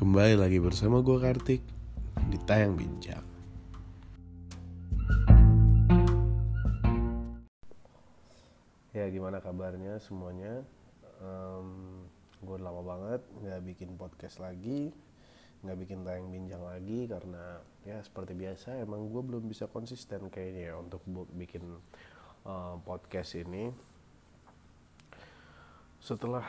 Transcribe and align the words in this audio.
Kembali 0.00 0.32
lagi 0.32 0.56
bersama 0.56 1.04
gue 1.04 1.20
Kartik 1.20 1.60
di 2.32 2.40
Tayang 2.48 2.72
Bincang. 2.72 3.20
Ya 8.96 9.04
gimana 9.12 9.44
kabarnya 9.44 10.00
semuanya? 10.00 10.64
Um, 11.20 12.08
Gue 12.40 12.56
lama 12.56 12.80
banget 12.80 13.20
gak 13.44 13.60
bikin 13.60 14.00
podcast 14.00 14.40
lagi 14.40 14.88
Gak 15.68 15.76
bikin 15.76 16.00
Tayang 16.00 16.32
Bincang 16.32 16.64
lagi 16.64 17.04
Karena 17.04 17.60
ya 17.84 18.00
seperti 18.00 18.32
biasa 18.32 18.80
emang 18.80 19.04
gue 19.04 19.20
belum 19.20 19.52
bisa 19.52 19.68
konsisten 19.68 20.32
kayaknya 20.32 20.72
ya 20.72 20.74
Untuk 20.80 21.04
bikin 21.36 21.76
uh, 22.48 22.80
podcast 22.88 23.36
ini. 23.36 23.68
Setelah 26.00 26.48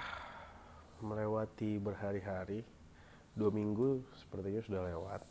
melewati 1.03 1.83
berhari-hari 1.83 2.79
dua 3.37 3.51
minggu 3.53 4.03
sepertinya 4.19 4.61
sudah 4.63 4.81
lewat. 4.87 5.21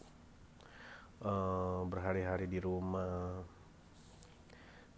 Uh, 1.20 1.84
berhari-hari 1.88 2.48
di 2.48 2.58
rumah. 2.60 3.44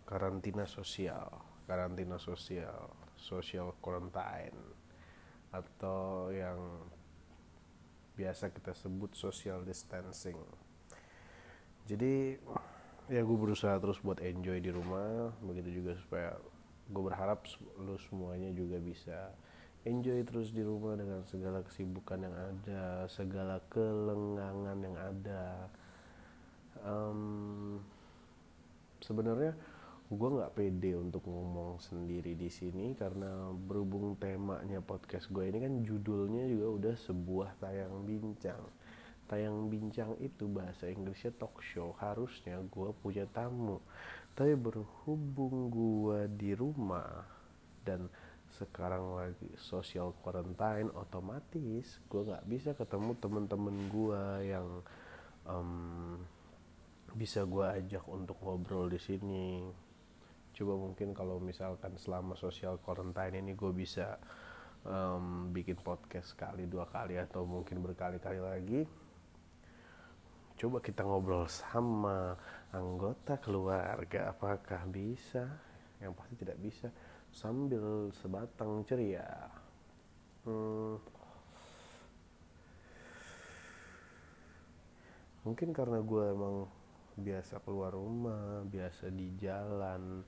Karantina 0.06 0.68
sosial 0.68 1.52
karantina 1.66 2.18
sosial 2.18 2.90
social 3.16 3.72
quarantine. 3.80 4.60
Atau 5.52 6.32
yang 6.32 6.58
biasa 8.12 8.52
kita 8.52 8.76
sebut 8.76 9.16
social 9.16 9.64
distancing. 9.64 10.36
Jadi 11.88 12.36
ya 13.10 13.20
gue 13.20 13.38
berusaha 13.40 13.76
terus 13.80 14.00
buat 14.04 14.20
enjoy 14.20 14.60
di 14.60 14.70
rumah. 14.72 15.32
Begitu 15.40 15.82
juga 15.82 15.96
supaya 15.96 16.36
gue 16.92 17.02
berharap 17.02 17.44
lu 17.80 17.96
semuanya 17.96 18.52
juga 18.52 18.76
bisa 18.80 19.32
enjoy 19.82 20.22
terus 20.22 20.54
di 20.54 20.62
rumah 20.62 20.94
dengan 20.94 21.26
segala 21.26 21.62
kesibukan 21.66 22.22
yang 22.22 22.36
ada, 22.36 23.06
segala 23.10 23.58
kelengangan 23.70 24.78
yang 24.82 24.96
ada. 24.98 25.44
Um, 26.82 27.78
Sebenarnya 29.02 29.58
gue 30.06 30.28
nggak 30.30 30.54
pede 30.54 30.94
untuk 30.94 31.26
ngomong 31.26 31.82
sendiri 31.82 32.38
di 32.38 32.46
sini 32.46 32.94
karena 32.94 33.50
berhubung 33.50 34.14
temanya 34.14 34.78
podcast 34.78 35.26
gue 35.34 35.50
ini 35.50 35.58
kan 35.58 35.82
judulnya 35.82 36.46
juga 36.46 36.66
udah 36.78 36.94
sebuah 37.02 37.50
tayang 37.58 38.06
bincang. 38.06 38.62
Tayang 39.26 39.66
bincang 39.66 40.14
itu 40.22 40.46
bahasa 40.46 40.86
Inggrisnya 40.86 41.34
talk 41.34 41.58
show. 41.66 41.98
Harusnya 41.98 42.62
gue 42.62 42.94
punya 43.02 43.26
tamu, 43.26 43.82
tapi 44.38 44.54
berhubung 44.54 45.66
gue 45.66 46.30
di 46.30 46.54
rumah 46.54 47.26
dan 47.82 48.06
sekarang 48.52 49.16
lagi 49.16 49.48
social 49.56 50.12
quarantine 50.20 50.92
otomatis 50.92 51.96
gue 52.04 52.22
nggak 52.28 52.44
bisa 52.44 52.70
ketemu 52.76 53.16
temen-temen 53.16 53.76
gue 53.88 54.24
yang 54.44 54.68
um, 55.48 56.20
bisa 57.12 57.44
gue 57.44 57.64
ajak 57.64 58.04
untuk 58.08 58.40
ngobrol 58.40 58.88
di 58.88 59.00
sini. 59.00 59.68
Coba 60.52 60.76
mungkin 60.76 61.16
kalau 61.16 61.40
misalkan 61.40 61.96
selama 61.96 62.36
social 62.36 62.76
quarantine 62.80 63.40
ini 63.40 63.52
gue 63.56 63.72
bisa 63.72 64.16
um, 64.84 65.48
bikin 65.52 65.76
podcast 65.80 66.36
sekali 66.36 66.68
dua 66.68 66.88
kali 66.88 67.16
atau 67.20 67.44
mungkin 67.44 67.80
berkali-kali 67.80 68.40
lagi. 68.40 68.80
Coba 70.56 70.78
kita 70.84 71.02
ngobrol 71.04 71.48
sama 71.48 72.36
anggota 72.72 73.40
keluarga 73.40 74.32
apakah 74.32 74.84
bisa? 74.88 75.48
Yang 76.00 76.12
pasti 76.18 76.34
tidak 76.36 76.58
bisa 76.60 76.88
sambil 77.32 78.12
sebatang 78.12 78.84
ceria. 78.84 79.48
Hmm, 80.44 81.00
mungkin 85.48 85.72
karena 85.72 85.98
gue 86.04 86.24
emang 86.28 86.68
biasa 87.16 87.60
keluar 87.64 87.96
rumah, 87.96 88.64
biasa 88.68 89.08
di 89.08 89.32
jalan 89.40 90.20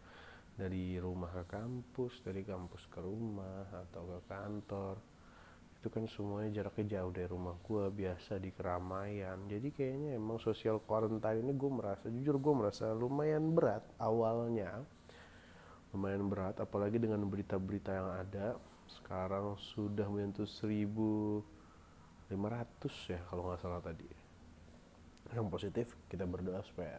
dari 0.55 0.97
rumah 0.97 1.29
ke 1.29 1.45
kampus, 1.51 2.25
dari 2.25 2.41
kampus 2.41 2.89
ke 2.89 3.01
rumah 3.05 3.69
atau 3.69 4.03
ke 4.09 4.21
kantor. 4.25 4.97
Itu 5.81 5.93
kan 5.93 6.09
semuanya 6.09 6.65
jaraknya 6.65 6.97
jauh 6.97 7.13
dari 7.13 7.29
rumah 7.29 7.61
gue, 7.61 7.85
biasa 7.93 8.41
di 8.41 8.49
keramaian. 8.49 9.37
Jadi 9.45 9.69
kayaknya 9.69 10.17
emang 10.17 10.41
social 10.41 10.81
quarantine 10.81 11.45
ini 11.45 11.53
gue 11.53 11.69
merasa, 11.69 12.09
jujur 12.09 12.41
gue 12.41 12.55
merasa 12.57 12.97
lumayan 12.97 13.53
berat 13.53 13.85
awalnya 14.01 14.81
lumayan 15.95 16.27
berat 16.27 16.59
apalagi 16.59 16.99
dengan 16.99 17.23
berita-berita 17.23 17.95
yang 17.95 18.11
ada. 18.11 18.59
Sekarang 18.91 19.55
sudah 19.57 20.05
menyentuh 20.11 20.45
1500 20.45 22.35
ya 23.09 23.23
kalau 23.31 23.49
nggak 23.49 23.63
salah 23.63 23.79
tadi. 23.79 24.11
Yang 25.31 25.47
positif 25.49 25.87
kita 26.11 26.27
berdoa 26.27 26.61
supaya 26.67 26.99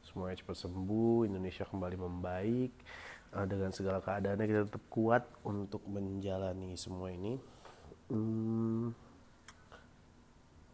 semuanya 0.00 0.40
cepat 0.40 0.56
sembuh 0.56 1.28
Indonesia 1.28 1.68
kembali 1.68 1.96
membaik. 2.00 2.72
Uh, 3.30 3.46
dengan 3.46 3.70
segala 3.70 4.02
keadaannya 4.02 4.42
kita 4.42 4.66
tetap 4.66 4.82
kuat 4.90 5.22
untuk 5.46 5.86
menjalani 5.86 6.74
semua 6.74 7.14
ini. 7.14 7.38
Hmm, 8.10 8.90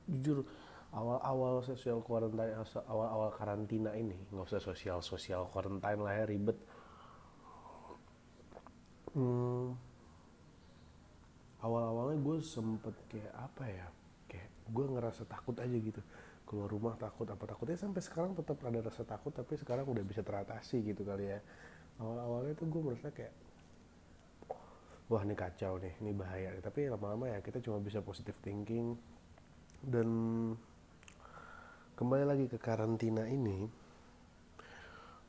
jujur 0.09 0.47
awal-awal 0.95 1.61
sosial 1.61 2.01
quarantine 2.01 2.57
awal-awal 2.89 3.29
karantina 3.37 3.93
ini 3.93 4.17
nggak 4.33 4.49
usah 4.49 4.63
sosial 4.63 5.05
sosial 5.05 5.45
quarantine 5.51 6.01
lah 6.01 6.15
ya 6.17 6.25
ribet 6.25 6.57
hmm, 9.17 9.67
awal-awalnya 11.65 12.21
gue 12.21 12.37
sempet 12.45 12.95
kayak 13.09 13.33
apa 13.33 13.65
ya 13.65 13.87
kayak 14.29 14.49
gue 14.71 14.85
ngerasa 14.93 15.25
takut 15.25 15.57
aja 15.57 15.73
gitu. 15.73 16.01
Keluar 16.47 16.71
rumah 16.71 16.95
takut 16.95 17.27
apa 17.27 17.43
takutnya 17.43 17.75
sampai 17.75 17.99
sekarang 18.05 18.39
tetap 18.39 18.63
ada 18.63 18.79
rasa 18.79 19.03
takut 19.03 19.35
tapi 19.35 19.59
sekarang 19.59 19.83
udah 19.89 20.05
bisa 20.07 20.23
teratasi 20.23 20.85
gitu 20.85 21.03
kali 21.03 21.33
ya. 21.33 21.41
Awal-awalnya 21.99 22.55
tuh 22.55 22.69
gue 22.71 22.83
merasa 22.85 23.11
kayak 23.11 23.35
wah 25.07 25.23
ini 25.23 25.35
kacau 25.39 25.79
nih 25.79 25.95
ini 26.03 26.11
bahaya 26.11 26.51
tapi 26.59 26.91
lama-lama 26.91 27.31
ya 27.31 27.39
kita 27.43 27.59
cuma 27.65 27.81
bisa 27.83 28.05
positive 28.05 28.37
thinking. 28.45 28.95
Dan 29.83 30.09
kembali 31.97 32.25
lagi 32.29 32.47
ke 32.47 32.61
karantina 32.61 33.25
ini 33.27 33.65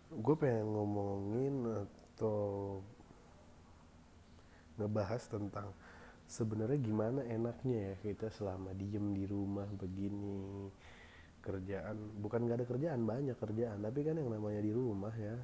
gue 0.08 0.36
pengen 0.40 0.72
ngomongin 0.72 1.56
atau 1.84 2.80
ngebahas 4.78 5.24
tentang 5.30 5.74
sebenarnya 6.28 6.80
gimana 6.80 7.22
enaknya 7.26 7.94
ya 7.94 7.94
kita 8.02 8.30
selama 8.32 8.72
diem 8.78 9.16
di 9.16 9.26
rumah 9.26 9.68
begini 9.74 10.70
kerjaan 11.42 12.20
bukan 12.20 12.44
nggak 12.44 12.58
ada 12.64 12.68
kerjaan 12.68 13.02
banyak 13.08 13.38
kerjaan 13.40 13.80
tapi 13.80 14.04
kan 14.04 14.20
yang 14.20 14.30
namanya 14.30 14.60
di 14.60 14.72
rumah 14.76 15.16
ya 15.16 15.36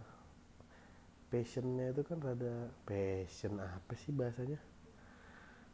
passionnya 1.34 1.90
itu 1.90 2.06
kan 2.06 2.22
rada 2.22 2.70
passion 2.86 3.58
apa 3.58 3.98
sih 3.98 4.14
bahasanya? 4.14 4.62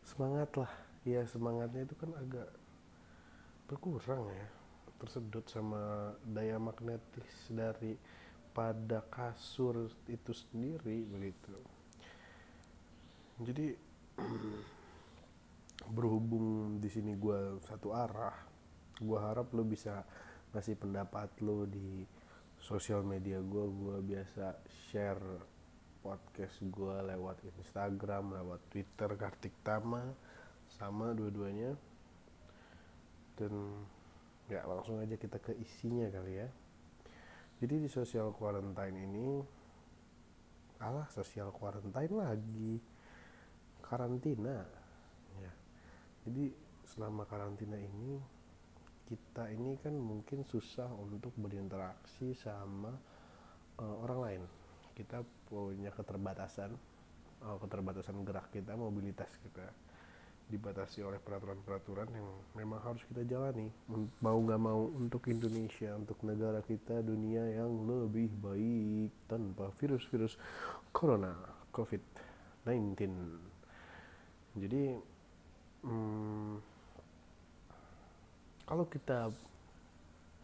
Semangat 0.07 0.55
lah 0.55 0.71
ya 1.03 1.27
semangatnya 1.27 1.83
itu 1.83 1.99
kan 1.99 2.15
agak 2.15 2.47
berkurang 3.67 4.31
ya 4.31 4.47
tersedot 5.03 5.43
sama 5.51 6.15
daya 6.23 6.55
magnetis 6.55 7.51
dari 7.51 7.99
pada 8.55 9.03
kasur 9.11 9.91
itu 10.07 10.31
sendiri 10.31 11.03
begitu 11.11 11.55
jadi 13.43 13.75
berhubung 15.95 16.77
di 16.77 16.89
sini 16.91 17.15
gue 17.15 17.57
satu 17.65 17.95
arah 17.95 18.35
gue 18.99 19.19
harap 19.19 19.49
lo 19.55 19.63
bisa 19.63 20.03
ngasih 20.51 20.75
pendapat 20.75 21.31
lo 21.39 21.63
di 21.63 22.03
sosial 22.59 23.01
media 23.07 23.39
gue 23.39 23.65
gue 23.71 23.97
biasa 24.03 24.59
share 24.91 25.23
podcast 25.99 26.59
gue 26.63 26.95
lewat 27.11 27.43
Instagram 27.59 28.35
lewat 28.39 28.59
Twitter 28.71 29.09
Kartik 29.19 29.55
Tama 29.63 30.03
sama 30.79 31.11
dua-duanya. 31.11 31.75
Dan 33.35 33.83
ya 34.47 34.63
langsung 34.67 34.99
aja 34.99 35.15
kita 35.19 35.39
ke 35.39 35.55
isinya 35.59 36.07
kali 36.11 36.39
ya. 36.39 36.47
Jadi 37.59 37.75
di 37.83 37.89
sosial 37.91 38.31
quarantine 38.31 38.95
ini 38.95 39.27
alah 40.79 41.11
sosial 41.11 41.51
quarantine 41.51 42.15
lagi 42.15 42.79
karantina. 43.89 44.61
Ya. 45.41 45.51
Jadi 46.29 46.53
selama 46.85 47.25
karantina 47.25 47.75
ini 47.75 48.21
kita 49.09 49.49
ini 49.49 49.73
kan 49.81 49.97
mungkin 49.97 50.45
susah 50.45 50.87
untuk 50.93 51.33
berinteraksi 51.33 52.37
sama 52.37 52.93
uh, 53.81 53.95
orang 54.05 54.19
lain. 54.21 54.41
Kita 54.93 55.25
punya 55.49 55.89
keterbatasan 55.89 56.77
uh, 57.43 57.57
keterbatasan 57.57 58.21
gerak 58.21 58.53
kita 58.53 58.77
mobilitas 58.77 59.31
kita 59.41 59.65
dibatasi 60.49 61.05
oleh 61.05 61.21
peraturan-peraturan 61.21 62.09
yang 62.09 62.25
memang 62.57 62.81
harus 62.81 63.05
kita 63.05 63.21
jalani. 63.21 63.69
Mau 64.25 64.37
nggak 64.41 64.61
mau 64.61 64.89
untuk 64.97 65.29
Indonesia 65.29 65.93
untuk 65.93 66.25
negara 66.25 66.65
kita 66.65 67.05
dunia 67.05 67.45
yang 67.53 67.85
lebih 67.85 68.33
baik 68.41 69.13
tanpa 69.29 69.69
virus-virus 69.77 70.41
corona 70.89 71.37
COVID-19 71.69 73.13
jadi 74.57 74.97
hmm, 75.85 76.53
kalau 78.65 78.85
kita 78.89 79.29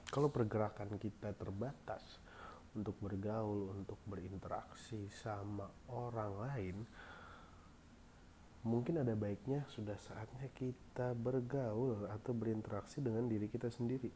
kalau 0.09 0.29
pergerakan 0.29 0.97
kita 1.01 1.33
terbatas 1.33 2.21
untuk 2.75 2.95
bergaul 3.01 3.71
untuk 3.73 3.97
berinteraksi 4.05 5.09
sama 5.23 5.65
orang 5.89 6.31
lain 6.43 6.77
mungkin 8.65 9.05
ada 9.05 9.13
baiknya 9.13 9.61
sudah 9.69 9.93
saatnya 9.93 10.49
kita 10.57 11.13
bergaul 11.13 12.09
atau 12.09 12.33
berinteraksi 12.33 12.97
dengan 12.97 13.29
diri 13.29 13.45
kita 13.45 13.69
sendiri. 13.69 14.09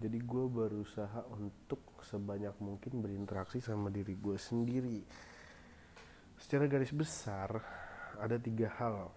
Jadi 0.00 0.18
gue 0.18 0.44
berusaha 0.50 1.22
untuk 1.30 1.78
sebanyak 2.02 2.56
mungkin 2.58 2.98
berinteraksi 2.98 3.62
sama 3.62 3.86
diri 3.92 4.18
gue 4.18 4.34
sendiri 4.34 4.98
secara 6.40 6.64
garis 6.64 6.90
besar 6.96 7.60
ada 8.16 8.40
tiga 8.40 8.72
hal 8.80 9.12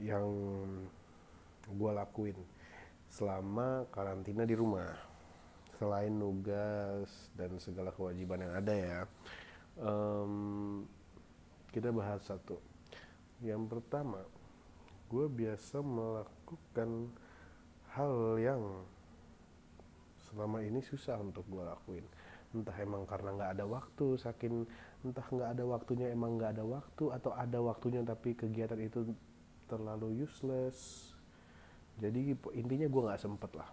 yang 0.00 0.26
gue 1.68 1.90
lakuin 1.92 2.36
selama 3.12 3.84
karantina 3.92 4.48
di 4.48 4.56
rumah. 4.56 5.12
Selain 5.74 6.10
nugas 6.10 7.10
dan 7.34 7.58
segala 7.58 7.90
kewajiban 7.92 8.40
yang 8.40 8.54
ada 8.56 8.74
ya 8.74 9.00
um, 9.78 10.82
kita 11.74 11.90
bahas 11.90 12.22
satu. 12.24 12.58
Yang 13.42 13.62
pertama 13.68 14.22
gue 15.10 15.26
biasa 15.28 15.84
melakukan 15.84 17.12
hal 17.94 18.40
yang 18.40 18.62
selama 20.30 20.62
ini 20.64 20.82
susah 20.82 21.20
untuk 21.20 21.46
gue 21.46 21.62
lakuin. 21.62 22.06
Entah 22.54 22.74
emang 22.78 23.02
karena 23.06 23.34
nggak 23.34 23.52
ada 23.58 23.64
waktu 23.66 24.14
saking 24.18 24.66
entah 25.04 25.26
nggak 25.28 25.50
ada 25.52 25.64
waktunya 25.68 26.08
emang 26.10 26.40
nggak 26.40 26.56
ada 26.56 26.64
waktu 26.64 27.04
atau 27.12 27.30
ada 27.36 27.60
waktunya 27.60 28.00
tapi 28.00 28.32
kegiatan 28.32 28.80
itu 28.80 29.12
terlalu 29.68 30.24
useless. 30.24 31.12
Jadi 32.00 32.34
intinya 32.56 32.88
gue 32.88 33.02
nggak 33.04 33.22
sempet 33.22 33.50
lah. 33.52 33.68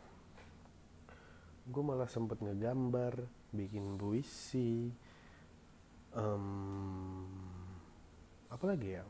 Gue 1.66 1.82
malah 1.82 2.12
sempet 2.12 2.44
ngegambar 2.44 3.26
bikin 3.56 3.96
puisi 3.96 4.92
um, 6.14 7.26
apalagi 8.52 9.00
ya? 9.00 9.04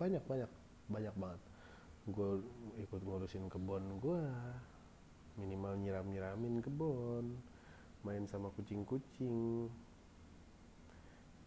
Banyak 0.00 0.24
banyak 0.24 0.50
banyak 0.88 1.14
banget. 1.20 1.42
Gue 2.08 2.40
ikut 2.80 3.04
ngurusin 3.04 3.52
kebun 3.52 4.00
gue 4.00 4.24
minimal 5.38 5.78
nyiram 5.78 6.06
nyiramin 6.10 6.58
kebun 6.58 7.38
main 8.02 8.26
sama 8.26 8.50
kucing 8.54 8.82
kucing 8.82 9.70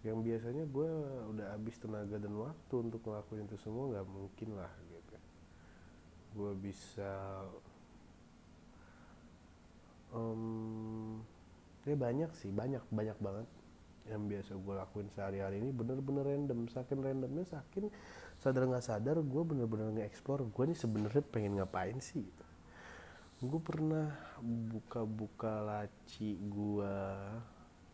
yang 0.02 0.26
biasanya 0.26 0.66
gue 0.66 0.90
udah 1.30 1.54
habis 1.54 1.78
tenaga 1.78 2.18
dan 2.18 2.34
waktu 2.34 2.74
untuk 2.82 3.06
ngelakuin 3.06 3.46
itu 3.46 3.58
semua 3.62 3.86
nggak 3.94 4.08
mungkin 4.10 4.50
lah 4.58 4.72
gitu 4.90 5.16
gue 6.32 6.52
bisa 6.58 7.46
um, 10.10 11.22
ya 11.86 11.94
banyak 11.94 12.34
sih 12.34 12.50
banyak 12.50 12.82
banyak 12.90 13.18
banget 13.22 13.48
yang 14.10 14.26
biasa 14.26 14.58
gue 14.58 14.74
lakuin 14.74 15.08
sehari-hari 15.14 15.62
ini 15.62 15.70
bener-bener 15.70 16.26
random 16.26 16.66
saking 16.74 17.06
randomnya 17.06 17.46
saking 17.46 17.94
sadar 18.42 18.66
nggak 18.66 18.82
sadar 18.82 19.22
gue 19.22 19.44
bener-bener 19.46 19.94
nge-explore 20.02 20.50
gue 20.50 20.64
nih 20.74 20.78
sebenarnya 20.78 21.24
pengen 21.30 21.62
ngapain 21.62 22.02
sih 22.02 22.26
gitu. 22.26 22.46
gue 23.46 23.62
pernah 23.62 24.10
buka-buka 24.42 25.62
laci 25.62 26.42
gue 26.42 26.96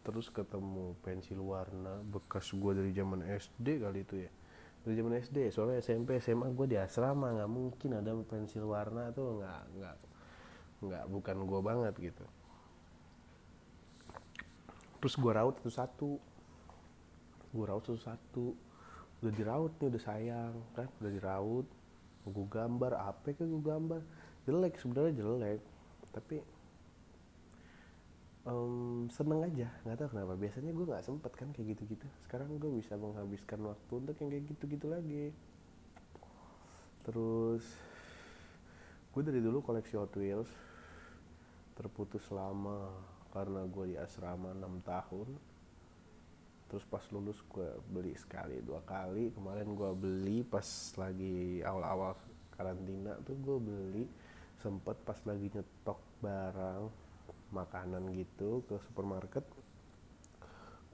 terus 0.07 0.31
ketemu 0.31 0.95
pensil 1.03 1.43
warna 1.43 1.99
bekas 2.07 2.47
gue 2.55 2.71
dari 2.71 2.95
zaman 2.95 3.27
SD 3.27 3.83
kali 3.83 4.07
itu 4.07 4.15
ya. 4.23 4.31
Dari 4.87 4.95
zaman 4.95 5.19
SD 5.19 5.51
soalnya 5.51 5.83
SMP 5.83 6.23
SMA 6.23 6.47
gue 6.55 6.63
di 6.71 6.79
asrama 6.79 7.35
nggak 7.35 7.51
mungkin 7.51 7.91
ada 7.91 8.15
pensil 8.23 8.71
warna 8.71 9.11
tuh 9.11 9.43
nggak 9.43 9.61
nggak 9.75 9.95
nggak 10.87 11.03
bukan 11.11 11.37
gue 11.43 11.59
banget 11.59 11.93
gitu. 11.99 12.23
Terus 15.03 15.13
gue 15.19 15.31
raut 15.35 15.59
satu-satu 15.59 16.11
gue 17.51 17.65
raut 17.67 17.83
satu-satu 17.83 18.55
udah 19.19 19.33
diraut 19.35 19.75
nih 19.75 19.91
udah 19.91 20.03
sayang 20.07 20.55
kan? 20.71 20.87
Udah 21.03 21.11
diraut. 21.11 21.67
Gue 22.23 22.47
gambar 22.47 22.95
apa 22.95 23.35
kan 23.35 23.43
gue 23.43 23.59
gambar. 23.59 24.01
Jelek 24.47 24.79
sebenarnya 24.79 25.19
jelek. 25.19 25.59
Tapi 26.15 26.39
um, 28.47 29.05
seneng 29.11 29.43
aja 29.43 29.67
nggak 29.83 29.97
tahu 29.99 30.09
kenapa. 30.15 30.33
Biasanya 30.39 30.71
gue 30.71 30.85
nggak 30.87 31.05
sempet 31.05 31.31
kan 31.35 31.51
kayak 31.51 31.77
gitu-gitu. 31.77 32.07
Sekarang 32.23 32.55
gue 32.55 32.71
bisa 32.71 32.95
menghabiskan 32.95 33.59
waktu 33.67 33.91
untuk 33.93 34.15
yang 34.23 34.29
kayak 34.31 34.45
gitu-gitu 34.55 34.87
lagi. 34.87 35.25
Terus 37.03 37.63
gue 39.11 39.21
dari 39.23 39.39
dulu 39.43 39.59
koleksi 39.59 39.99
Hot 39.99 40.13
Wheels 40.15 40.49
terputus 41.75 42.25
lama 42.33 42.89
karena 43.29 43.61
gue 43.67 43.93
di 43.93 43.95
asrama 43.99 44.55
6 44.55 44.81
tahun. 44.81 45.29
Terus 46.67 46.83
pas 46.87 47.03
lulus 47.15 47.39
gue 47.47 47.69
beli 47.91 48.11
sekali 48.15 48.59
dua 48.59 48.83
kali. 48.83 49.31
Kemarin 49.31 49.71
gue 49.71 49.91
beli 49.95 50.43
pas 50.43 50.67
lagi 50.99 51.63
awal-awal 51.63 52.15
karantina 52.57 53.15
tuh 53.23 53.37
gue 53.39 53.57
beli 53.61 54.03
sempet 54.57 54.97
pas 55.05 55.21
lagi 55.29 55.53
nyetok 55.53 56.01
barang 56.17 57.06
makanan 57.51 58.11
gitu 58.11 58.65
ke 58.67 58.75
supermarket 58.89 59.43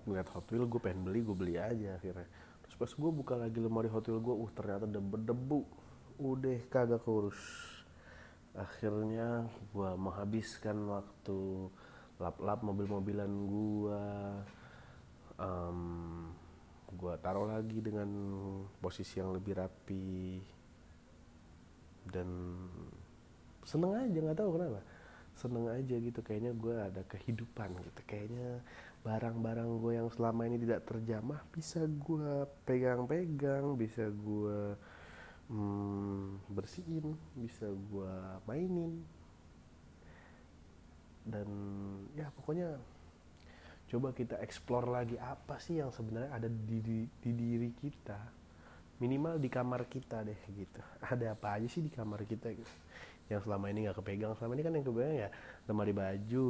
ngeliat 0.04 0.28
Hot 0.36 0.46
Wheels 0.52 0.68
gue 0.68 0.82
pengen 0.84 1.08
beli 1.08 1.24
gue 1.24 1.36
beli 1.36 1.56
aja 1.56 1.96
akhirnya. 1.96 2.28
Terus 2.64 2.76
pas 2.76 2.92
gue 2.92 3.12
buka 3.12 3.34
lagi 3.40 3.58
lemari 3.60 3.88
Hot 3.88 4.04
Wheels 4.04 4.20
gue 4.20 4.36
uh 4.36 4.52
ternyata 4.52 4.86
debu-debu 4.88 5.62
udah 6.20 6.60
kagak 6.68 7.02
kurus. 7.08 7.40
Akhirnya 8.54 9.48
gue 9.72 9.90
menghabiskan 9.96 10.78
waktu 10.92 11.72
lap-lap 12.22 12.62
mobil-mobilan 12.62 13.32
gua. 13.50 14.04
Um, 15.34 16.30
gua 16.94 17.18
taruh 17.18 17.50
lagi 17.50 17.82
dengan 17.82 18.06
posisi 18.78 19.18
yang 19.18 19.34
lebih 19.34 19.58
rapi. 19.58 20.38
Dan 22.06 22.30
seneng 23.66 23.96
aja 23.98 24.20
nggak 24.20 24.38
tahu 24.38 24.60
kenapa 24.60 24.84
seneng 25.38 25.70
aja 25.70 25.96
gitu 25.98 26.20
kayaknya 26.22 26.54
gue 26.54 26.76
ada 26.78 27.02
kehidupan 27.10 27.74
gitu. 27.74 28.02
Kayaknya 28.06 28.62
barang-barang 29.04 29.70
gue 29.84 29.94
yang 30.00 30.10
selama 30.14 30.48
ini 30.48 30.58
tidak 30.64 30.88
terjamah 30.88 31.42
bisa 31.52 31.84
gue 31.84 32.48
pegang-pegang 32.64 33.76
bisa 33.76 34.08
gue 34.08 34.78
hmm, 35.52 36.54
bersihin 36.54 37.18
bisa 37.36 37.68
gue 37.68 38.14
mainin. 38.48 39.02
Dan 41.24 41.48
ya 42.20 42.28
pokoknya 42.36 42.78
coba 43.88 44.12
kita 44.16 44.40
explore 44.42 44.90
lagi 44.90 45.16
apa 45.20 45.60
sih 45.62 45.80
yang 45.80 45.94
sebenarnya 45.94 46.32
ada 46.34 46.50
di, 46.50 46.80
di, 46.80 47.00
di 47.20 47.32
diri 47.32 47.70
kita. 47.74 48.20
Minimal 49.02 49.42
di 49.42 49.50
kamar 49.52 49.90
kita 49.90 50.24
deh 50.24 50.38
gitu. 50.54 50.80
Ada 51.04 51.36
apa 51.36 51.60
aja 51.60 51.68
sih 51.68 51.84
di 51.84 51.92
kamar 51.92 52.24
kita 52.24 52.54
gitu 52.56 52.74
yang 53.32 53.40
selama 53.44 53.72
ini 53.72 53.88
nggak 53.88 53.98
kepegang. 54.00 54.34
Selama 54.36 54.54
ini 54.58 54.64
kan 54.64 54.74
yang 54.76 54.86
kepegang 54.86 55.16
ya 55.16 55.30
lemari 55.70 55.94
baju 55.96 56.50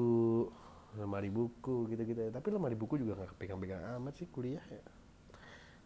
lemari 0.94 1.34
buku 1.34 1.90
gitu 1.90 2.06
gitu 2.06 2.30
tapi 2.30 2.54
lemari 2.54 2.78
buku 2.78 3.02
juga 3.02 3.18
nggak 3.18 3.34
kepegang-pegang 3.34 3.82
amat 3.98 4.14
sih 4.14 4.30
kuliah 4.30 4.62
ya. 4.70 4.84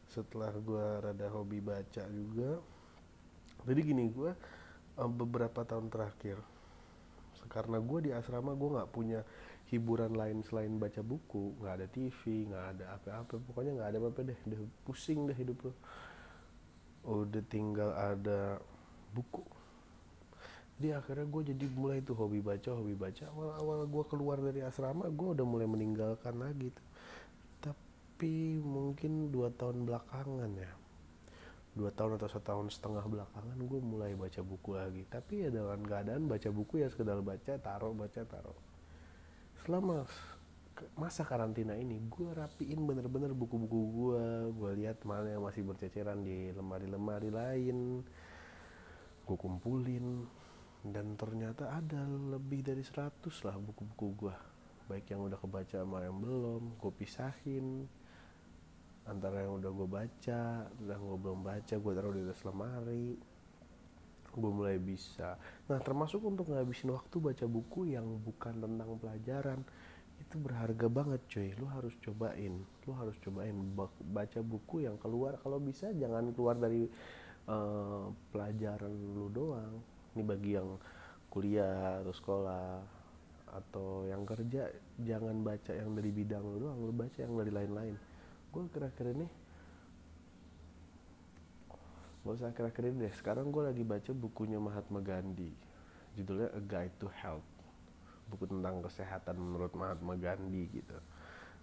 Setelah 0.08 0.52
gue 0.56 0.86
rada 1.04 1.28
hobi 1.32 1.60
baca 1.64 2.04
juga. 2.12 2.60
Jadi 3.68 3.80
gini 3.84 4.08
gue 4.12 4.32
beberapa 4.98 5.64
tahun 5.68 5.92
terakhir 5.92 6.40
karena 7.48 7.80
gue 7.80 8.00
di 8.04 8.12
asrama 8.12 8.52
gue 8.60 8.70
nggak 8.76 8.92
punya 8.92 9.24
hiburan 9.72 10.12
lain 10.16 10.44
selain 10.44 10.76
baca 10.76 11.00
buku. 11.04 11.56
Nggak 11.60 11.74
ada 11.80 11.88
TV 11.88 12.22
nggak 12.52 12.66
ada 12.76 12.86
apa-apa. 13.00 13.36
Pokoknya 13.48 13.72
nggak 13.80 13.90
ada 13.96 13.98
apa-apa 14.04 14.22
deh. 14.28 14.40
Udah 14.48 14.60
pusing 14.84 15.28
deh 15.28 15.36
hidup 15.36 15.72
lo 15.72 15.74
udah 17.08 17.40
tinggal 17.48 17.96
ada 17.96 18.60
buku 19.16 19.40
jadi 20.78 21.02
akhirnya 21.02 21.26
gue 21.26 21.42
jadi 21.58 21.66
mulai 21.74 22.06
tuh 22.06 22.14
hobi 22.14 22.38
baca 22.38 22.70
hobi 22.70 22.94
baca. 22.94 23.26
Awal-awal 23.34 23.90
gue 23.90 24.04
keluar 24.14 24.38
dari 24.38 24.62
asrama 24.62 25.10
gue 25.10 25.28
udah 25.34 25.42
mulai 25.42 25.66
meninggalkan 25.66 26.38
lagi 26.38 26.70
tuh. 26.70 26.88
Tapi 27.66 28.62
mungkin 28.62 29.34
dua 29.34 29.50
tahun 29.58 29.90
belakangan 29.90 30.54
ya. 30.54 30.70
Dua 31.74 31.90
tahun 31.90 32.22
atau 32.22 32.30
satu 32.30 32.46
tahun 32.46 32.68
setengah 32.70 33.10
belakangan 33.10 33.58
gue 33.58 33.80
mulai 33.82 34.14
baca 34.14 34.38
buku 34.46 34.78
lagi. 34.78 35.02
Tapi 35.10 35.46
ya 35.46 35.50
dengan 35.50 35.82
keadaan 35.82 36.30
baca 36.30 36.50
buku 36.54 36.86
ya 36.86 36.94
sekedar 36.94 37.26
baca 37.26 37.58
taruh 37.58 37.98
baca 37.98 38.22
taruh. 38.22 38.60
Selama 39.66 40.06
masa 40.94 41.26
karantina 41.26 41.74
ini 41.74 41.98
gue 42.06 42.38
rapiin 42.38 42.86
bener-bener 42.86 43.34
buku-buku 43.34 43.82
gue 43.98 44.26
gue 44.54 44.72
lihat 44.86 45.02
mana 45.10 45.34
yang 45.34 45.42
masih 45.42 45.66
berceceran 45.66 46.22
di 46.22 46.54
lemari-lemari 46.54 47.34
lain. 47.34 48.06
Gue 49.26 49.38
kumpulin 49.42 50.38
dan 50.92 51.20
ternyata 51.20 51.72
ada 51.74 52.04
lebih 52.08 52.64
dari 52.64 52.84
100 52.84 53.24
lah 53.48 53.56
buku-buku 53.60 54.08
gue 54.16 54.36
baik 54.88 55.12
yang 55.12 55.28
udah 55.28 55.36
kebaca 55.36 55.84
sama 55.84 56.00
yang 56.08 56.18
belum 56.18 56.80
gue 56.80 56.94
pisahin. 56.96 57.86
Antara 59.08 59.44
yang 59.44 59.60
udah 59.60 59.72
gue 59.72 59.88
baca 59.88 60.44
dan 60.68 61.00
gue 61.00 61.18
belum 61.20 61.40
baca 61.44 61.76
gue 61.76 61.94
taruh 61.96 62.16
di 62.16 62.24
atas 62.24 62.44
lemari. 62.48 63.20
Gue 64.32 64.52
mulai 64.52 64.80
bisa. 64.80 65.36
Nah 65.68 65.80
termasuk 65.84 66.24
untuk 66.24 66.52
ngabisin 66.52 66.92
waktu 66.92 67.20
baca 67.20 67.46
buku 67.48 67.96
yang 67.96 68.08
bukan 68.24 68.64
tentang 68.64 68.90
pelajaran 69.00 69.60
itu 70.18 70.36
berharga 70.40 70.88
banget 70.88 71.22
cuy. 71.28 71.52
Lu 71.60 71.68
harus 71.72 71.96
cobain. 72.04 72.64
Lu 72.88 72.92
harus 72.96 73.16
cobain 73.20 73.56
baca 74.12 74.40
buku 74.40 74.88
yang 74.88 74.96
keluar. 75.00 75.40
Kalau 75.44 75.60
bisa 75.60 75.92
jangan 75.92 76.32
keluar 76.32 76.56
dari 76.60 76.88
uh, 77.48 78.12
pelajaran 78.32 78.92
lu 78.92 79.28
doang 79.32 79.97
ini 80.18 80.26
bagi 80.26 80.58
yang 80.58 80.82
kuliah 81.30 82.02
atau 82.02 82.14
sekolah 82.18 82.82
atau 83.48 84.10
yang 84.10 84.26
kerja 84.26 84.74
jangan 84.98 85.46
baca 85.46 85.72
yang 85.72 85.94
dari 85.94 86.12
bidang 86.12 86.44
lu 86.44 86.68
doang 86.68 86.80
lu 86.82 86.94
baca 86.94 87.18
yang 87.22 87.38
dari 87.38 87.54
lain-lain. 87.54 87.96
Gue 88.50 88.66
kira-kira 88.74 89.14
ini 89.14 89.28
gak 92.26 92.34
usah 92.44 92.52
kira-kira 92.52 92.90
ini 92.90 93.08
deh. 93.08 93.14
Sekarang 93.14 93.54
gue 93.54 93.64
lagi 93.70 93.86
baca 93.86 94.12
bukunya 94.12 94.58
Mahatma 94.58 95.00
Gandhi. 95.00 95.54
Judulnya 96.18 96.50
A 96.58 96.62
Guide 96.66 96.98
to 96.98 97.08
Health. 97.14 97.46
Buku 98.28 98.50
tentang 98.50 98.84
kesehatan 98.84 99.38
menurut 99.40 99.72
Mahatma 99.78 100.18
Gandhi 100.18 100.68
gitu. 100.68 100.98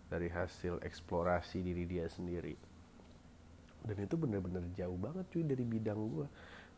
Dari 0.08 0.30
hasil 0.30 0.80
eksplorasi 0.80 1.60
diri 1.60 1.84
dia 1.84 2.06
sendiri. 2.08 2.56
Dan 3.84 4.08
itu 4.08 4.16
bener-bener 4.16 4.64
jauh 4.72 4.96
banget 4.96 5.28
cuy 5.28 5.44
dari 5.44 5.64
bidang 5.68 6.00
gue 6.08 6.28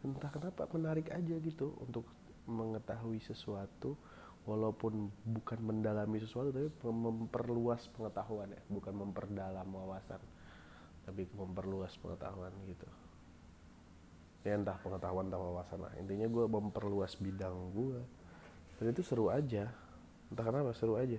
entah 0.07 0.31
kenapa 0.31 0.71
menarik 0.71 1.11
aja 1.11 1.35
gitu 1.43 1.75
untuk 1.83 2.07
mengetahui 2.47 3.19
sesuatu 3.27 3.99
walaupun 4.47 5.11
bukan 5.27 5.59
mendalami 5.59 6.23
sesuatu 6.23 6.55
tapi 6.55 6.71
memperluas 6.87 7.91
pengetahuan 7.91 8.55
ya. 8.55 8.63
Bukan 8.71 8.95
memperdalam 8.95 9.67
wawasan 9.67 10.23
tapi 11.03 11.27
memperluas 11.35 11.95
pengetahuan 11.99 12.55
gitu. 12.71 12.87
Ya 14.47 14.55
entah 14.55 14.79
pengetahuan 14.79 15.27
atau 15.27 15.43
wawasan 15.43 15.83
lah. 15.83 15.93
Intinya 15.99 16.31
gue 16.31 16.45
memperluas 16.47 17.19
bidang 17.19 17.75
gue 17.75 17.99
dan 18.79 18.87
itu 18.95 19.03
seru 19.03 19.27
aja. 19.27 19.75
Entah 20.31 20.45
kenapa 20.47 20.71
seru 20.79 20.95
aja. 20.95 21.19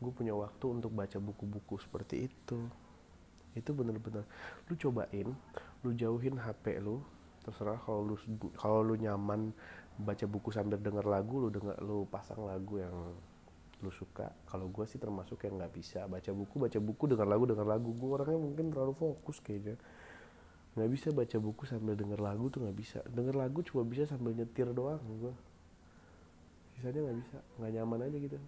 Gue 0.00 0.12
punya 0.12 0.32
waktu 0.32 0.64
untuk 0.72 0.92
baca 0.96 1.20
buku-buku 1.20 1.76
seperti 1.84 2.32
itu. 2.32 2.60
Itu 3.52 3.76
bener-bener. 3.76 4.24
Lu 4.68 4.76
cobain 4.80 5.36
lu 5.84 5.92
jauhin 5.92 6.40
HP 6.40 6.80
lu 6.80 7.04
terserah 7.46 7.78
kalau 7.78 8.02
lu 8.02 8.16
kalau 8.58 8.82
lu 8.82 8.98
nyaman 8.98 9.54
baca 9.96 10.26
buku 10.26 10.50
sambil 10.50 10.82
denger 10.82 11.06
lagu 11.06 11.38
lu 11.38 11.48
denger 11.48 11.78
lu 11.80 12.04
pasang 12.10 12.42
lagu 12.42 12.82
yang 12.82 13.14
lu 13.84 13.92
suka. 13.92 14.32
Kalau 14.48 14.66
gue 14.72 14.84
sih 14.88 14.98
termasuk 14.98 15.46
yang 15.46 15.60
nggak 15.60 15.72
bisa 15.72 16.04
baca 16.10 16.30
buku 16.32 16.54
baca 16.58 16.78
buku 16.80 17.04
denger 17.12 17.28
lagu 17.28 17.44
denger 17.46 17.66
lagu. 17.68 17.94
Gue 17.94 18.10
orangnya 18.18 18.40
mungkin 18.40 18.74
terlalu 18.74 18.92
fokus 18.96 19.38
kayaknya. 19.38 19.78
Nggak 20.74 20.90
bisa 20.92 21.08
baca 21.14 21.36
buku 21.38 21.62
sambil 21.68 21.94
denger 21.94 22.20
lagu 22.20 22.50
tuh 22.50 22.66
nggak 22.66 22.76
bisa. 22.76 22.98
Denger 23.06 23.36
lagu 23.38 23.62
cuma 23.62 23.86
bisa 23.86 24.04
sambil 24.10 24.34
nyetir 24.34 24.68
doang 24.74 25.00
gue 25.22 25.34
sisanya 26.76 27.08
nggak 27.08 27.18
bisa 27.24 27.38
nggak 27.56 27.72
nyaman 27.72 28.00
aja 28.04 28.16
gitu. 28.20 28.38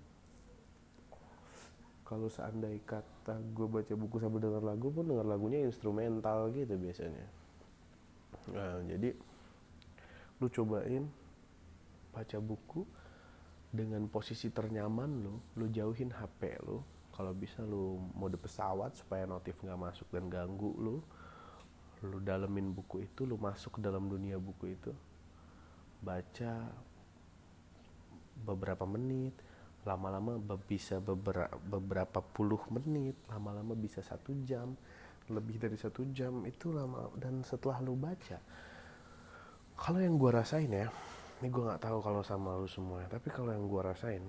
Kalau 2.04 2.28
seandainya 2.28 2.80
kata 2.84 3.36
gue 3.56 3.66
baca 3.68 3.92
buku 3.96 4.16
sambil 4.20 4.40
denger 4.40 4.64
lagu 4.64 4.92
pun 4.92 5.08
denger 5.08 5.24
lagunya 5.28 5.64
instrumental 5.64 6.52
gitu 6.52 6.76
biasanya 6.76 7.37
nah 8.52 8.80
jadi 8.84 9.12
lu 10.38 10.46
cobain 10.46 11.04
baca 12.14 12.38
buku 12.38 12.86
dengan 13.68 14.08
posisi 14.08 14.48
ternyaman 14.48 15.10
lu 15.22 15.34
lu 15.60 15.66
jauhin 15.68 16.10
HP 16.14 16.62
lu. 16.64 16.80
Kalau 17.12 17.34
bisa 17.34 17.66
lu 17.66 17.98
mode 18.14 18.38
pesawat 18.38 18.94
supaya 18.94 19.26
notif 19.26 19.58
nggak 19.58 19.78
masuk 19.78 20.08
dan 20.14 20.30
ganggu 20.30 20.70
lu. 20.78 20.96
Lu 22.06 22.22
dalemin 22.22 22.70
buku 22.70 23.02
itu 23.10 23.26
lu 23.26 23.34
masuk 23.34 23.78
ke 23.78 23.80
dalam 23.82 24.06
dunia 24.06 24.38
buku 24.38 24.78
itu. 24.78 24.94
Baca 25.98 26.70
beberapa 28.38 28.86
menit 28.86 29.34
lama-lama 29.82 30.38
bisa 30.68 31.02
beberapa, 31.02 31.54
beberapa 31.58 32.20
puluh 32.22 32.60
menit 32.70 33.18
lama-lama 33.26 33.74
bisa 33.74 33.98
satu 34.04 34.30
jam 34.46 34.78
lebih 35.30 35.60
dari 35.60 35.76
satu 35.78 36.04
jam 36.12 36.44
itu 36.48 36.72
lama. 36.72 37.12
Dan 37.16 37.44
setelah 37.44 37.80
lu 37.80 37.94
baca 37.94 38.38
kalau 39.78 40.02
yang 40.02 40.18
gue 40.18 40.30
rasain 40.34 40.66
ya 40.66 40.90
ini 41.38 41.48
gue 41.54 41.62
nggak 41.62 41.78
tahu 41.78 42.02
kalau 42.02 42.26
sama 42.26 42.58
lu 42.58 42.66
semua 42.66 43.06
tapi 43.06 43.30
kalau 43.30 43.54
yang 43.54 43.70
gue 43.70 43.78
rasain 43.78 44.26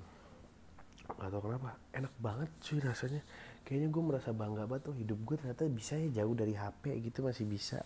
nggak 1.10 1.30
tahu 1.34 1.42
kenapa 1.50 1.74
enak 1.90 2.14
banget 2.22 2.50
cuy 2.62 2.80
rasanya. 2.86 3.26
Kayaknya 3.66 3.90
gue 3.90 4.04
merasa 4.06 4.30
bangga 4.30 4.70
banget 4.70 4.94
tuh 4.94 4.96
hidup 4.98 5.20
gue 5.26 5.36
ternyata 5.42 5.66
bisa 5.66 5.98
ya 5.98 6.22
jauh 6.22 6.38
dari 6.38 6.54
HP 6.54 7.02
gitu 7.02 7.26
masih 7.26 7.50
bisa. 7.50 7.82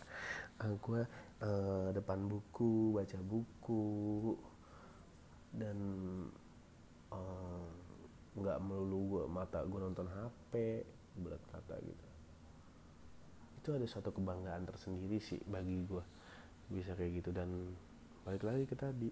Uh, 0.60 0.68
eh, 0.68 0.74
gue 0.76 1.02
uh, 1.40 1.88
depan 1.96 2.20
buku 2.28 2.92
baca 2.92 3.20
buku 3.24 4.36
dan 5.56 5.78
uh, 7.16 7.68
nggak 8.36 8.60
melulu 8.60 9.00
gue 9.08 9.24
mata 9.32 9.64
gue 9.64 9.80
nonton 9.80 10.08
HP 10.10 10.84
berat 11.24 11.44
kata 11.48 11.80
gitu 11.80 12.13
itu 13.64 13.72
ada 13.72 13.88
satu 13.88 14.12
kebanggaan 14.12 14.68
tersendiri 14.68 15.24
sih 15.24 15.40
bagi 15.48 15.88
gue 15.88 16.04
bisa 16.68 16.92
kayak 17.00 17.24
gitu 17.24 17.32
dan 17.32 17.72
balik 18.28 18.44
lagi 18.44 18.68
ke 18.68 18.76
tadi. 18.76 19.08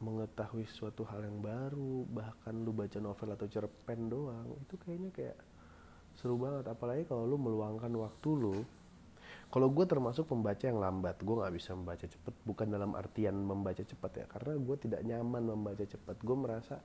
Mengetahui 0.00 0.64
suatu 0.64 1.04
hal 1.04 1.28
yang 1.28 1.44
baru 1.44 2.08
bahkan 2.08 2.56
lu 2.56 2.72
baca 2.72 2.96
novel 2.96 3.36
atau 3.36 3.44
cerpen 3.52 4.08
doang 4.08 4.48
itu 4.64 4.80
kayaknya 4.80 5.12
kayak 5.12 5.36
seru 6.16 6.40
banget. 6.40 6.72
Apalagi 6.72 7.04
kalau 7.04 7.28
lu 7.28 7.36
meluangkan 7.36 7.92
waktu 7.92 8.30
lu. 8.32 8.64
Kalau 9.52 9.68
gue 9.68 9.84
termasuk 9.84 10.24
pembaca 10.24 10.64
yang 10.64 10.80
lambat 10.80 11.20
gue 11.20 11.36
nggak 11.36 11.52
bisa 11.52 11.76
membaca 11.76 12.08
cepet. 12.08 12.34
Bukan 12.48 12.72
dalam 12.72 12.96
artian 12.96 13.36
membaca 13.44 13.84
cepet 13.84 14.24
ya 14.24 14.24
karena 14.24 14.56
gue 14.56 14.76
tidak 14.80 15.04
nyaman 15.04 15.52
membaca 15.52 15.84
cepet. 15.84 16.16
Gue 16.24 16.36
merasa 16.48 16.80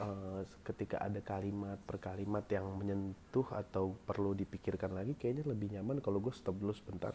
uh, 0.00 0.42
ketika 0.64 1.00
ada 1.00 1.20
kalimat 1.24 1.80
per 1.82 2.00
kalimat 2.00 2.44
yang 2.52 2.68
menyentuh 2.76 3.46
atau 3.52 3.96
perlu 4.04 4.36
dipikirkan 4.36 4.92
lagi 4.92 5.16
kayaknya 5.16 5.44
lebih 5.48 5.76
nyaman 5.76 6.00
kalau 6.04 6.20
gue 6.20 6.32
stop 6.32 6.56
dulu 6.56 6.72
sebentar. 6.76 7.12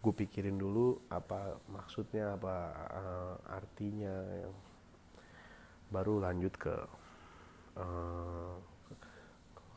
Gue 0.00 0.12
pikirin 0.12 0.56
dulu 0.56 1.04
apa 1.12 1.60
maksudnya 1.72 2.36
apa 2.36 2.54
uh, 2.92 3.36
artinya. 3.52 4.14
Yang 4.44 4.54
baru 5.92 6.14
lanjut 6.18 6.54
ke 6.58 6.74
uh, 7.78 8.56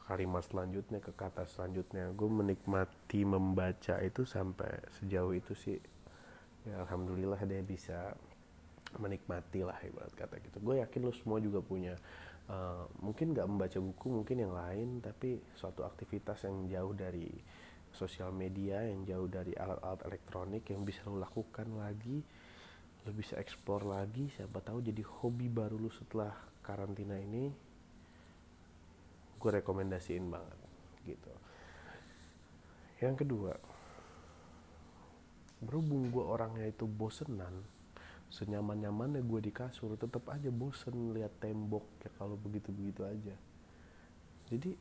kalimat 0.07 0.43
selanjutnya 0.47 0.99
ke 1.03 1.11
kata 1.11 1.45
selanjutnya. 1.45 2.09
Gue 2.15 2.31
menikmati 2.31 3.27
membaca 3.27 3.99
itu 3.99 4.23
sampai 4.23 4.71
sejauh 4.99 5.35
itu 5.35 5.53
sih. 5.53 5.79
Ya 6.67 6.83
alhamdulillah 6.83 7.39
dia 7.47 7.63
bisa 7.63 8.15
menikmati 8.95 9.67
lah 9.67 9.75
ibarat 9.83 10.15
kata 10.15 10.39
gitu. 10.39 10.57
Gue 10.63 10.79
yakin 10.79 11.01
lo 11.03 11.11
semua 11.11 11.43
juga 11.43 11.59
punya 11.59 11.99
uh, 12.49 12.87
mungkin 13.03 13.35
nggak 13.35 13.47
membaca 13.47 13.79
buku 13.79 14.07
mungkin 14.23 14.37
yang 14.43 14.53
lain 14.55 15.03
tapi 15.03 15.39
suatu 15.55 15.83
aktivitas 15.83 16.47
yang 16.47 16.67
jauh 16.67 16.93
dari 16.95 17.27
sosial 17.95 18.35
media 18.35 18.83
yang 18.83 19.07
jauh 19.07 19.27
dari 19.31 19.55
alat-alat 19.55 20.01
elektronik 20.05 20.63
yang 20.69 20.83
bisa 20.83 21.01
lo 21.07 21.17
lakukan 21.17 21.67
lagi 21.79 22.19
lo 23.07 23.11
bisa 23.15 23.39
explore 23.39 23.87
lagi 23.87 24.27
siapa 24.35 24.59
tahu 24.59 24.83
jadi 24.83 25.01
hobi 25.01 25.47
baru 25.47 25.79
lo 25.79 25.91
setelah 25.91 26.35
karantina 26.59 27.15
ini 27.15 27.67
gue 29.37 29.51
rekomendasiin 29.61 30.27
banget 30.27 30.59
gitu. 31.05 31.33
Yang 32.99 33.15
kedua 33.23 33.53
berhubung 35.57 36.13
gue 36.13 36.21
orangnya 36.21 36.69
itu 36.69 36.85
bosenan 36.85 37.65
senyaman 38.27 38.83
nyamannya 38.83 39.23
gue 39.23 39.39
di 39.39 39.51
kasur 39.55 39.95
tetap 39.95 40.27
aja 40.27 40.51
bosen 40.51 41.15
lihat 41.15 41.39
tembok 41.39 41.83
ya 42.03 42.11
kalau 42.19 42.35
begitu 42.35 42.69
begitu 42.75 43.07
aja. 43.07 43.35
Jadi 44.47 44.71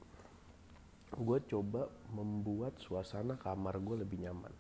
gue 1.17 1.39
coba 1.47 1.87
membuat 2.11 2.79
suasana 2.83 3.39
kamar 3.39 3.79
gue 3.79 4.03
lebih 4.03 4.27
nyaman. 4.27 4.55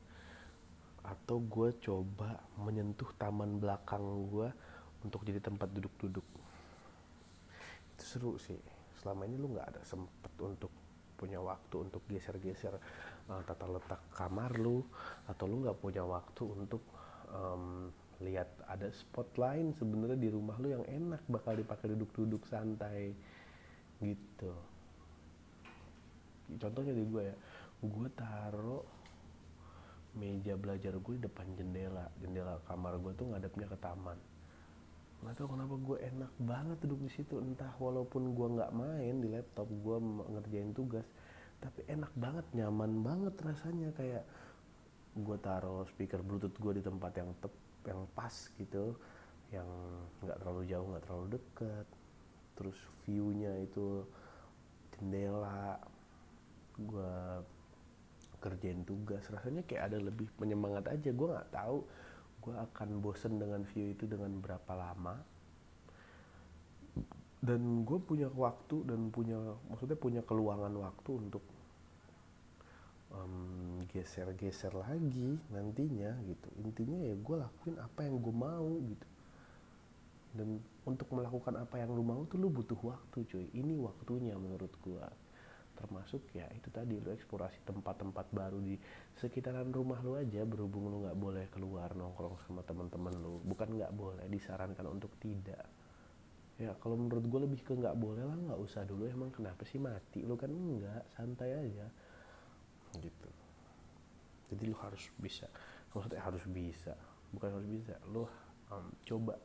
Atau 1.06 1.42
gue 1.46 1.74
coba 1.82 2.42
menyentuh 2.58 3.10
taman 3.18 3.62
belakang 3.62 4.02
gue 4.30 4.48
untuk 5.02 5.22
jadi 5.22 5.38
tempat 5.38 5.70
duduk-duduk. 5.70 6.26
Itu 7.94 8.04
seru 8.06 8.32
sih. 8.38 8.58
Selama 9.02 9.26
ini 9.26 9.38
lu 9.38 9.54
nggak 9.54 9.68
ada 9.76 9.82
sempet 9.86 10.34
untuk 10.42 10.70
punya 11.16 11.40
waktu 11.40 11.88
untuk 11.88 12.04
geser-geser 12.06 12.76
uh, 13.32 13.40
tata 13.48 13.64
letak 13.64 14.04
kamar 14.12 14.52
lu 14.60 14.84
atau 15.24 15.48
lu 15.48 15.64
nggak 15.64 15.80
punya 15.80 16.04
waktu 16.04 16.44
untuk 16.44 16.84
um, 17.32 17.88
lihat 18.24 18.48
ada 18.64 18.88
spot 18.88 19.36
lain 19.36 19.76
sebenarnya 19.76 20.16
di 20.16 20.32
rumah 20.32 20.56
lu 20.56 20.72
yang 20.72 20.84
enak 20.88 21.20
bakal 21.28 21.52
dipakai 21.52 21.92
duduk-duduk 21.92 22.48
santai 22.48 23.12
gitu. 24.00 24.52
Contohnya 26.56 26.94
di 26.96 27.04
gue 27.04 27.22
ya 27.26 27.36
gue 27.76 28.08
taruh 28.16 28.84
meja 30.16 30.56
belajar 30.56 30.96
gue 30.96 31.12
di 31.20 31.22
depan 31.28 31.44
jendela 31.60 32.08
jendela 32.24 32.56
kamar 32.64 32.96
gue 32.96 33.12
tuh 33.12 33.26
ngadepnya 33.28 33.68
ke 33.68 33.76
taman. 33.84 34.16
Nggak 35.20 35.34
tahu 35.36 35.48
kenapa 35.52 35.74
gue 35.76 35.98
enak 36.00 36.32
banget 36.40 36.78
duduk 36.88 37.00
di 37.04 37.10
situ 37.12 37.36
entah 37.36 37.72
walaupun 37.76 38.32
gue 38.32 38.48
nggak 38.56 38.72
main 38.72 39.14
di 39.20 39.28
laptop 39.28 39.68
gue 39.68 39.96
ngerjain 40.32 40.72
tugas 40.72 41.04
tapi 41.60 41.84
enak 41.88 42.12
banget 42.16 42.48
nyaman 42.56 43.04
banget 43.04 43.36
rasanya. 43.44 43.92
Kayak 43.92 44.24
gue 45.16 45.36
taruh 45.40 45.84
speaker 45.92 46.24
bluetooth 46.24 46.56
gue 46.56 46.80
di 46.80 46.82
tempat 46.84 47.12
yang 47.20 47.36
tep 47.44 47.52
yang 47.86 48.04
pas 48.12 48.34
gitu 48.58 48.98
yang 49.54 49.68
nggak 50.26 50.38
terlalu 50.42 50.62
jauh 50.66 50.86
nggak 50.90 51.04
terlalu 51.06 51.26
deket. 51.38 51.86
Terus 52.58 52.78
viewnya 53.06 53.52
itu 53.62 54.02
jendela. 54.96 55.78
Gue 56.76 57.14
kerjain 58.42 58.82
tugas. 58.84 59.24
Rasanya 59.30 59.62
kayak 59.64 59.92
ada 59.92 59.98
lebih 60.02 60.26
penyemangat 60.36 60.90
aja. 60.90 61.10
Gue 61.14 61.28
nggak 61.30 61.52
tahu 61.54 61.86
gue 62.46 62.54
akan 62.54 62.88
bosen 63.02 63.42
dengan 63.42 63.66
view 63.74 63.90
itu 63.90 64.06
dengan 64.06 64.30
berapa 64.38 64.72
lama. 64.74 65.16
Dan 67.42 67.86
gue 67.86 67.98
punya 68.02 68.26
waktu 68.34 68.82
dan 68.86 69.14
punya 69.14 69.38
maksudnya 69.70 69.94
punya 69.94 70.22
keluangan 70.26 70.74
waktu 70.74 71.10
untuk 71.14 71.55
um, 73.14 73.84
geser-geser 73.90 74.74
lagi 74.74 75.38
nantinya 75.52 76.16
gitu. 76.26 76.48
Intinya 76.62 76.98
ya 76.98 77.14
gue 77.14 77.36
lakuin 77.38 77.76
apa 77.78 78.00
yang 78.06 78.18
gue 78.18 78.34
mau 78.34 78.70
gitu. 78.82 79.08
Dan 80.36 80.60
untuk 80.84 81.08
melakukan 81.14 81.56
apa 81.56 81.80
yang 81.80 81.96
lu 81.96 82.04
mau 82.04 82.26
tuh 82.28 82.36
lu 82.36 82.52
butuh 82.52 82.76
waktu 82.82 83.24
cuy. 83.24 83.46
Ini 83.54 83.74
waktunya 83.78 84.34
menurut 84.36 84.72
gue 84.82 85.06
termasuk 85.76 86.24
ya 86.32 86.48
itu 86.56 86.72
tadi 86.72 86.96
lu 86.96 87.12
eksplorasi 87.12 87.60
tempat-tempat 87.68 88.32
baru 88.32 88.64
di 88.64 88.80
sekitaran 89.20 89.68
rumah 89.68 90.00
lu 90.00 90.16
aja 90.16 90.40
berhubung 90.48 90.88
lu 90.88 91.04
nggak 91.04 91.20
boleh 91.20 91.44
keluar 91.52 91.92
nongkrong 91.92 92.36
sama 92.44 92.64
teman-teman 92.64 93.14
lu. 93.16 93.40
Bukan 93.44 93.76
nggak 93.80 93.92
boleh 93.92 94.26
disarankan 94.28 94.86
untuk 94.88 95.12
tidak. 95.20 95.64
Ya 96.56 96.72
kalau 96.80 96.96
menurut 96.96 97.24
gue 97.28 97.40
lebih 97.44 97.60
ke 97.60 97.76
nggak 97.76 97.96
boleh 98.00 98.24
lah 98.24 98.36
nggak 98.36 98.60
usah 98.60 98.84
dulu. 98.88 99.08
Emang 99.08 99.28
kenapa 99.32 99.64
sih 99.68 99.76
mati? 99.76 100.24
Lu 100.24 100.36
kan 100.36 100.48
enggak 100.52 101.04
santai 101.16 101.52
aja 101.52 101.88
jadi 104.52 104.62
lu 104.70 104.76
harus 104.78 105.02
bisa 105.18 105.50
maksudnya 105.96 106.20
harus 106.20 106.44
bisa. 106.44 106.92
Bukan 107.32 107.48
harus 107.56 107.68
bisa 107.72 107.96
lu 108.12 108.28
um, 108.68 108.86
coba 109.08 109.40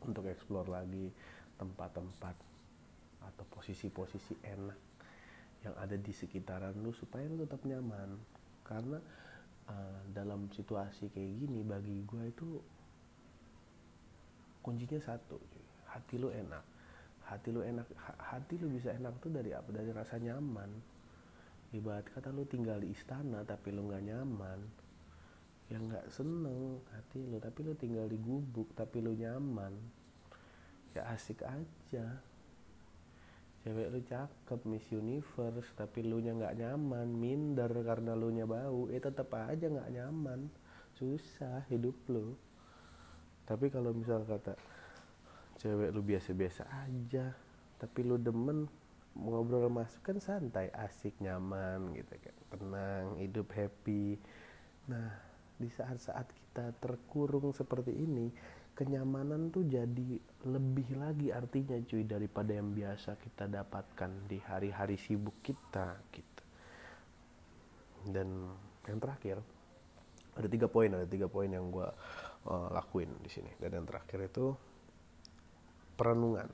untuk 0.00 0.24
explore 0.24 0.72
lagi 0.72 1.12
tempat-tempat 1.60 2.36
atau 3.22 3.44
posisi-posisi 3.52 4.34
enak 4.42 4.80
yang 5.62 5.76
ada 5.78 5.94
di 5.94 6.10
sekitaran 6.10 6.74
lu 6.80 6.90
supaya 6.96 7.28
lu 7.28 7.44
tetap 7.44 7.60
nyaman. 7.68 8.16
Karena 8.64 8.98
uh, 9.68 10.00
dalam 10.08 10.48
situasi 10.48 11.12
kayak 11.12 11.32
gini 11.44 11.60
bagi 11.60 12.00
gue 12.02 12.24
itu 12.32 12.48
kuncinya 14.64 14.98
satu 15.04 15.36
hati 15.92 16.16
lu 16.16 16.32
enak. 16.32 16.64
Hati 17.28 17.54
lu 17.54 17.62
enak 17.62 17.86
hati 18.18 18.58
lu 18.58 18.72
bisa 18.72 18.90
enak 18.96 19.20
tuh 19.22 19.30
dari 19.30 19.52
apa? 19.54 19.70
Dari 19.70 19.92
rasa 19.94 20.18
nyaman 20.18 20.91
ibarat 21.72 22.06
kata 22.12 22.28
lu 22.28 22.44
tinggal 22.44 22.80
di 22.80 22.92
istana 22.92 23.44
tapi 23.44 23.72
lu 23.72 23.88
nggak 23.88 24.04
nyaman. 24.04 24.60
Ya 25.72 25.80
nggak 25.80 26.12
seneng 26.12 26.84
hati 26.92 27.24
lu 27.24 27.40
tapi 27.40 27.64
lu 27.64 27.72
tinggal 27.72 28.06
di 28.08 28.20
gubuk 28.20 28.76
tapi 28.76 29.00
lu 29.00 29.16
nyaman. 29.16 29.72
Ya 30.92 31.08
asik 31.12 31.40
aja. 31.42 32.20
Cewek 33.62 33.88
lu 33.94 34.00
cakep 34.04 34.60
Miss 34.68 34.84
Universe 34.92 35.72
tapi 35.72 36.04
lu 36.04 36.20
nya 36.20 36.36
nggak 36.36 36.60
nyaman. 36.60 37.08
Minder 37.08 37.72
karena 37.82 38.12
lu 38.12 38.28
nya 38.28 38.44
bau 38.44 38.92
eh 38.92 39.00
tetap 39.00 39.32
aja 39.32 39.66
nggak 39.66 39.92
nyaman. 39.96 40.52
Susah 40.94 41.64
hidup 41.72 41.96
lu. 42.12 42.36
Tapi 43.48 43.72
kalau 43.72 43.96
misal 43.96 44.28
kata 44.28 44.54
cewek 45.62 45.94
lu 45.94 46.02
biasa-biasa 46.02 46.66
aja 46.84 47.30
tapi 47.78 48.00
lu 48.02 48.18
demen 48.18 48.66
ngobrol 49.12 49.68
masuk 49.68 50.00
kan 50.00 50.18
santai 50.18 50.72
asik 50.72 51.12
nyaman 51.20 51.92
gitu 51.92 52.14
kan 52.16 52.36
tenang 52.52 53.06
hidup 53.20 53.48
happy. 53.52 54.16
Nah 54.88 55.12
di 55.60 55.68
saat-saat 55.68 56.26
kita 56.32 56.74
terkurung 56.80 57.52
seperti 57.52 57.92
ini 57.92 58.32
kenyamanan 58.72 59.52
tuh 59.52 59.68
jadi 59.68 60.16
lebih 60.48 60.96
lagi 60.96 61.28
artinya 61.28 61.76
cuy 61.84 62.08
daripada 62.08 62.56
yang 62.56 62.72
biasa 62.72 63.20
kita 63.20 63.44
dapatkan 63.46 64.10
di 64.26 64.40
hari-hari 64.40 64.96
sibuk 64.96 65.36
kita 65.44 66.00
gitu. 66.10 66.44
Dan 68.08 68.48
yang 68.88 68.98
terakhir 68.98 69.38
ada 70.32 70.48
tiga 70.48 70.66
poin 70.72 70.88
ada 70.88 71.04
tiga 71.04 71.28
poin 71.28 71.52
yang 71.52 71.68
gue 71.68 71.88
uh, 72.48 72.68
lakuin 72.72 73.12
di 73.20 73.28
sini. 73.28 73.52
Dan 73.60 73.76
yang 73.76 73.86
terakhir 73.86 74.24
itu 74.24 74.56
perenungan. 75.94 76.48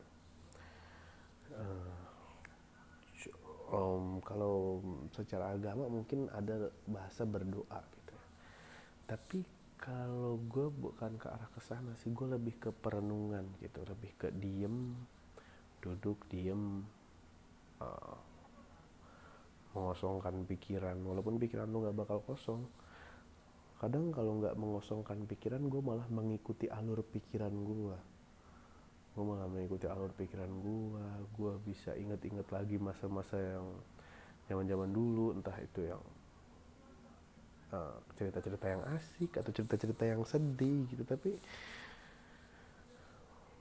Uh, 1.54 2.07
um, 3.72 4.20
kalau 4.24 4.80
secara 5.12 5.52
agama 5.52 5.88
mungkin 5.88 6.28
ada 6.32 6.72
bahasa 6.88 7.28
berdoa 7.28 7.80
gitu 7.94 8.12
ya. 8.12 8.26
tapi 9.08 9.40
kalau 9.78 10.42
gue 10.50 10.66
bukan 10.74 11.14
ke 11.16 11.26
arah 11.30 11.48
ke 11.54 11.60
sana 11.62 11.94
sih 12.02 12.10
gue 12.10 12.26
lebih 12.26 12.58
ke 12.58 12.70
perenungan 12.74 13.46
gitu 13.62 13.84
lebih 13.86 14.12
ke 14.18 14.28
diem 14.34 14.96
duduk 15.78 16.26
diem 16.26 16.82
uh, 17.78 18.18
mengosongkan 19.76 20.42
pikiran 20.48 20.98
walaupun 21.06 21.38
pikiran 21.38 21.70
lu 21.70 21.86
nggak 21.86 21.96
bakal 21.96 22.18
kosong 22.26 22.66
kadang 23.78 24.10
kalau 24.10 24.42
nggak 24.42 24.58
mengosongkan 24.58 25.22
pikiran 25.30 25.62
gue 25.70 25.78
malah 25.78 26.08
mengikuti 26.10 26.66
alur 26.66 27.06
pikiran 27.06 27.54
gue 27.54 28.17
gue 29.18 29.24
malah 29.26 29.50
mengikuti 29.50 29.90
alur 29.90 30.14
pikiran 30.14 30.46
gue 30.46 31.06
gue 31.34 31.52
bisa 31.66 31.90
inget-inget 31.98 32.46
lagi 32.54 32.78
masa-masa 32.78 33.34
yang 33.34 33.66
zaman-zaman 34.46 34.94
dulu. 34.94 35.34
Entah 35.34 35.58
itu 35.58 35.90
yang 35.90 35.98
Eh, 37.68 37.96
cerita-cerita 38.16 38.64
uh, 38.64 38.72
yang 38.72 38.82
asik 38.96 39.36
atau 39.36 39.52
cerita-cerita 39.52 40.08
yang 40.08 40.24
sedih 40.24 40.88
gitu. 40.88 41.04
Tapi 41.04 41.36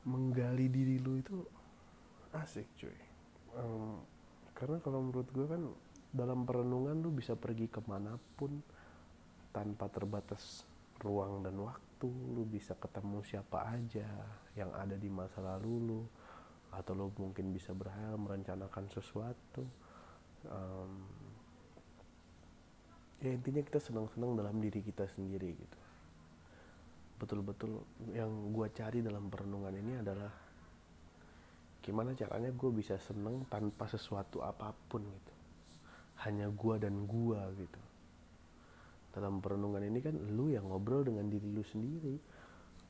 menggali 0.07 0.71
diri 0.71 0.95
lu 1.03 1.19
itu 1.19 1.35
asik 2.31 2.71
cuy. 2.79 2.95
Um, 3.59 3.99
karena 4.55 4.79
kalau 4.79 5.03
menurut 5.03 5.27
gue 5.35 5.43
kan 5.43 5.59
dalam 6.15 6.47
perenungan 6.47 7.03
lu 7.03 7.11
bisa 7.11 7.35
pergi 7.35 7.67
ke 7.67 7.83
mana 7.83 8.15
pun 8.39 8.63
tanpa 9.51 9.91
terbatas 9.91 10.63
ruang 11.03 11.43
dan 11.43 11.59
waktu. 11.59 12.07
Lu 12.07 12.47
bisa 12.47 12.79
ketemu 12.79 13.19
siapa 13.27 13.75
aja 13.75 14.07
yang 14.57 14.73
ada 14.73 14.97
di 14.97 15.07
masa 15.07 15.37
lalu 15.39 15.73
lu 15.77 16.01
atau 16.73 16.91
lu 16.97 17.13
mungkin 17.21 17.53
bisa 17.53 17.71
berhayal 17.71 18.17
merencanakan 18.17 18.89
sesuatu 18.89 19.63
um, 20.49 20.91
ya 23.21 23.33
intinya 23.33 23.61
kita 23.65 23.81
senang-senang 23.81 24.37
dalam 24.37 24.61
diri 24.61 24.81
kita 24.85 25.09
sendiri 25.09 25.49
gitu. 25.57 25.79
Betul-betul 27.17 27.81
yang 28.13 28.29
gue 28.53 28.67
cari 28.77 29.01
dalam 29.01 29.25
perenungan 29.33 29.73
ini 29.73 29.93
adalah 29.97 30.29
gimana 31.81 32.13
caranya 32.13 32.53
gue 32.53 32.69
bisa 32.69 32.99
seneng 33.01 33.47
tanpa 33.49 33.89
sesuatu 33.89 34.45
apa 34.45 34.69
pun 34.85 35.01
gitu. 35.01 35.33
Hanya 36.29 36.49
gue 36.53 36.75
dan 36.77 37.09
gue 37.09 37.41
gitu. 37.57 37.81
Dalam 39.17 39.41
perenungan 39.41 39.81
ini 39.81 39.97
kan 39.97 40.13
lu 40.13 40.53
yang 40.53 40.69
ngobrol 40.69 41.01
dengan 41.01 41.25
diri 41.25 41.49
lu 41.49 41.65
sendiri 41.65 42.36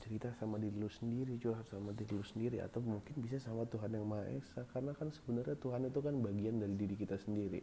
cerita 0.08 0.32
sama 0.40 0.56
diri 0.56 0.80
lu 0.80 0.88
sendiri 0.88 1.36
curhat 1.36 1.68
sama 1.68 1.92
diri 1.92 2.16
lu 2.16 2.24
sendiri 2.24 2.64
atau 2.64 2.80
mungkin 2.80 3.20
bisa 3.20 3.44
sama 3.44 3.68
Tuhan 3.68 3.92
yang 3.92 4.08
Maha 4.08 4.24
Esa 4.32 4.64
karena 4.72 4.96
kan 4.96 5.12
sebenarnya 5.12 5.60
Tuhan 5.60 5.92
itu 5.92 6.00
kan 6.00 6.16
bagian 6.24 6.64
dari 6.64 6.76
diri 6.80 6.96
kita 6.96 7.20
sendiri. 7.20 7.60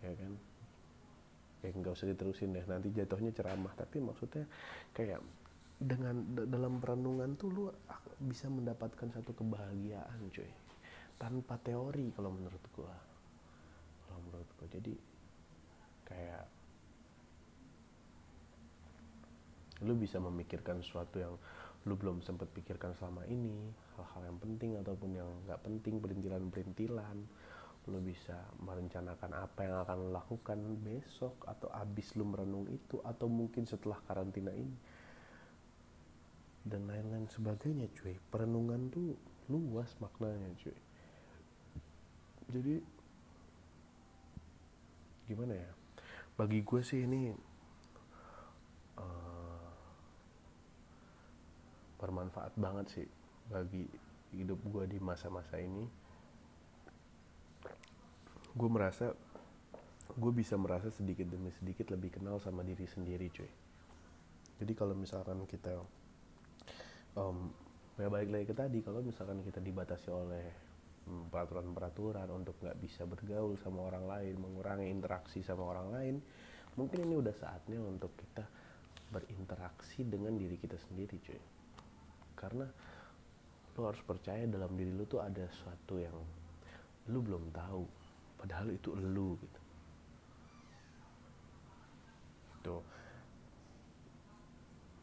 Ya 0.00 0.16
kan? 0.16 0.32
Kayak 1.60 1.74
nggak 1.84 1.92
usah 1.92 2.08
diterusin 2.08 2.56
deh 2.56 2.64
nanti 2.64 2.88
jatuhnya 2.88 3.36
ceramah. 3.36 3.76
Tapi 3.76 4.00
maksudnya 4.00 4.48
kayak 4.96 5.20
dengan 5.76 6.24
dalam 6.48 6.80
perenungan 6.80 7.36
tuh 7.36 7.48
lu 7.52 7.64
bisa 8.24 8.48
mendapatkan 8.48 9.12
satu 9.12 9.36
kebahagiaan 9.36 10.32
cuy. 10.32 10.48
Tanpa 11.20 11.60
teori 11.60 12.08
kalau 12.16 12.32
menurut 12.32 12.64
gua. 12.72 12.96
Kalau 14.08 14.20
menurut 14.24 14.48
gua. 14.56 14.66
Jadi 14.72 14.96
kayak 16.08 16.57
lu 19.86 19.94
bisa 19.94 20.18
memikirkan 20.18 20.82
sesuatu 20.82 21.22
yang 21.22 21.34
lu 21.86 21.94
belum 21.94 22.20
sempat 22.20 22.50
pikirkan 22.50 22.92
selama 22.98 23.22
ini 23.30 23.70
hal-hal 23.94 24.34
yang 24.34 24.38
penting 24.42 24.76
ataupun 24.76 25.10
yang 25.14 25.30
nggak 25.46 25.60
penting 25.62 26.02
perintilan-perintilan. 26.02 27.18
Lo 27.88 28.04
bisa 28.04 28.36
merencanakan 28.60 29.32
apa 29.32 29.60
yang 29.64 29.80
akan 29.80 29.96
lo 30.04 30.08
lakukan 30.12 30.60
besok 30.84 31.40
atau 31.48 31.72
abis 31.72 32.12
lo 32.20 32.28
merenung 32.28 32.68
itu 32.68 33.00
atau 33.00 33.30
mungkin 33.30 33.64
setelah 33.64 33.96
karantina 34.04 34.52
ini. 34.52 34.76
Dan 36.68 36.84
lain-lain 36.84 37.30
sebagainya 37.32 37.88
cuy. 37.96 38.20
Perenungan 38.28 38.92
tuh 38.92 39.16
luas 39.48 39.88
maknanya 40.04 40.52
cuy. 40.60 40.76
Jadi 42.52 42.74
gimana 45.28 45.56
ya? 45.56 45.70
Bagi 46.36 46.60
gue 46.60 46.80
sih 46.84 47.08
ini 47.08 47.32
uh, 49.00 49.27
bermanfaat 51.98 52.54
banget 52.54 52.86
sih 52.94 53.08
bagi 53.50 53.84
hidup 54.32 54.58
gue 54.70 54.84
di 54.86 54.98
masa-masa 55.02 55.58
ini. 55.58 55.84
Gue 58.54 58.70
merasa 58.70 59.12
gue 60.08 60.32
bisa 60.32 60.56
merasa 60.56 60.88
sedikit 60.88 61.28
demi 61.28 61.52
sedikit 61.52 61.92
lebih 61.92 62.18
kenal 62.18 62.40
sama 62.40 62.64
diri 62.64 62.88
sendiri 62.88 63.28
cuy. 63.28 63.50
Jadi 64.58 64.72
kalau 64.74 64.94
misalkan 64.96 65.46
kita 65.46 65.78
um, 67.14 67.50
ya 67.98 68.06
balik 68.06 68.30
lagi 68.30 68.46
ke 68.46 68.54
tadi 68.54 68.78
kalau 68.80 69.02
misalkan 69.02 69.42
kita 69.42 69.58
dibatasi 69.58 70.08
oleh 70.14 70.46
hmm, 71.10 71.34
peraturan-peraturan 71.34 72.30
untuk 72.30 72.54
nggak 72.62 72.78
bisa 72.78 73.02
bergaul 73.10 73.58
sama 73.58 73.90
orang 73.90 74.06
lain 74.06 74.34
mengurangi 74.38 74.86
interaksi 74.86 75.42
sama 75.42 75.66
orang 75.66 75.88
lain 75.90 76.14
mungkin 76.78 77.02
ini 77.02 77.18
udah 77.18 77.34
saatnya 77.34 77.82
untuk 77.82 78.14
kita 78.14 78.46
berinteraksi 79.10 80.06
dengan 80.06 80.38
diri 80.38 80.54
kita 80.62 80.78
sendiri 80.78 81.18
cuy 81.18 81.42
karena 82.38 82.66
lo 83.74 83.82
harus 83.82 84.02
percaya 84.06 84.46
dalam 84.46 84.74
diri 84.78 84.94
lo 84.94 85.06
tuh 85.06 85.18
ada 85.18 85.42
sesuatu 85.50 85.98
yang 85.98 86.14
lu 87.10 87.18
belum 87.18 87.50
tahu. 87.50 87.82
Padahal 88.38 88.70
itu 88.70 88.94
lu 88.94 89.34
gitu. 89.42 89.60
Itu 92.62 92.76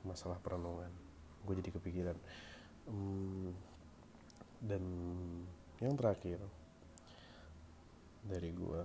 masalah 0.08 0.40
perenungan. 0.40 0.92
Gue 1.44 1.60
jadi 1.60 1.72
kepikiran. 1.76 2.18
Hmm, 2.88 3.52
dan 4.64 4.84
yang 5.84 6.00
terakhir 6.00 6.40
dari 8.26 8.50
gue 8.56 8.82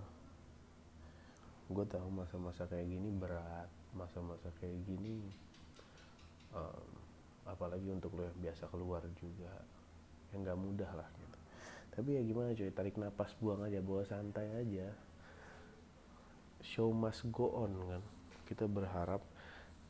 gue 1.71 1.85
tahu 1.87 2.09
masa-masa 2.11 2.67
kayak 2.67 2.91
gini 2.91 3.09
berat 3.15 3.71
masa-masa 3.95 4.51
kayak 4.59 4.75
gini 4.85 5.23
um, 6.53 7.00
apalagi 7.51 7.91
untuk 7.91 8.15
lo 8.15 8.25
yang 8.25 8.39
biasa 8.39 8.71
keluar 8.71 9.03
juga. 9.19 9.53
Yang 10.31 10.41
nggak 10.47 10.59
mudah 10.59 10.91
lah 10.95 11.09
gitu. 11.19 11.39
Tapi 11.91 12.09
ya 12.17 12.23
gimana 12.23 12.55
cuy 12.55 12.71
tarik 12.71 12.97
nafas 12.97 13.35
buang 13.43 13.67
aja 13.67 13.83
bawa 13.83 14.03
santai 14.07 14.47
aja. 14.55 14.89
Show 16.63 16.95
must 16.95 17.27
go 17.35 17.51
on 17.67 17.73
kan. 17.91 18.03
Kita 18.47 18.65
berharap 18.71 19.23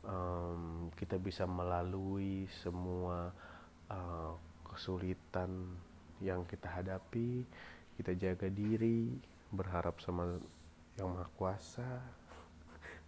um, 0.05 0.89
kita 0.97 1.21
bisa 1.21 1.45
melalui 1.45 2.49
semua 2.65 3.33
uh, 3.93 4.33
kesulitan 4.65 5.77
yang 6.25 6.49
kita 6.49 6.73
hadapi. 6.73 7.45
Kita 8.01 8.17
jaga 8.17 8.49
diri 8.49 9.13
berharap 9.53 10.01
sama 10.01 10.41
yang 10.97 11.13
maha 11.13 11.29
kuasa 11.37 12.20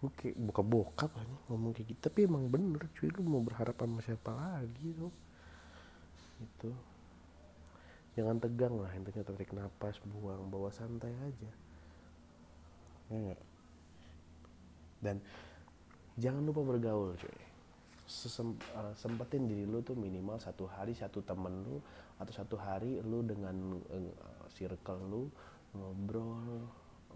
gue 0.03 0.35
buka 0.35 0.59
bokap 0.59 1.11
aja 1.15 1.35
ngomong 1.47 1.71
kayak 1.71 1.95
gitu. 1.95 1.99
Tapi 2.11 2.27
emang 2.27 2.51
bener 2.51 2.83
cuy. 2.91 3.07
Lu 3.15 3.23
mau 3.23 3.39
berharap 3.39 3.79
sama 3.79 4.03
siapa 4.03 4.31
lagi 4.35 4.91
tuh 4.99 5.13
itu 6.43 6.75
jangan 8.19 8.35
tegang 8.35 8.75
lah 8.75 8.91
intinya 8.99 9.23
tarik 9.23 9.55
nafas 9.55 9.95
buang 10.03 10.51
bawa 10.51 10.67
santai 10.75 11.15
aja. 11.23 11.51
Ya 13.07 13.37
dan 15.03 15.19
jangan 16.15 16.43
lupa 16.47 16.63
bergaul 16.63 17.19
cuy. 17.19 17.39
Sesem, 18.03 18.59
uh, 18.75 18.91
sempetin 18.99 19.47
diri 19.47 19.63
lu 19.63 19.79
tuh 19.79 19.95
minimal 19.95 20.35
satu 20.35 20.67
hari 20.67 20.91
satu 20.91 21.23
temen 21.23 21.63
lu 21.63 21.79
atau 22.19 22.33
satu 22.35 22.59
hari 22.59 22.99
lu 22.99 23.23
dengan 23.23 23.79
uh, 23.79 24.47
circle 24.51 24.99
lu 25.07 25.23
ngobrol 25.71 26.67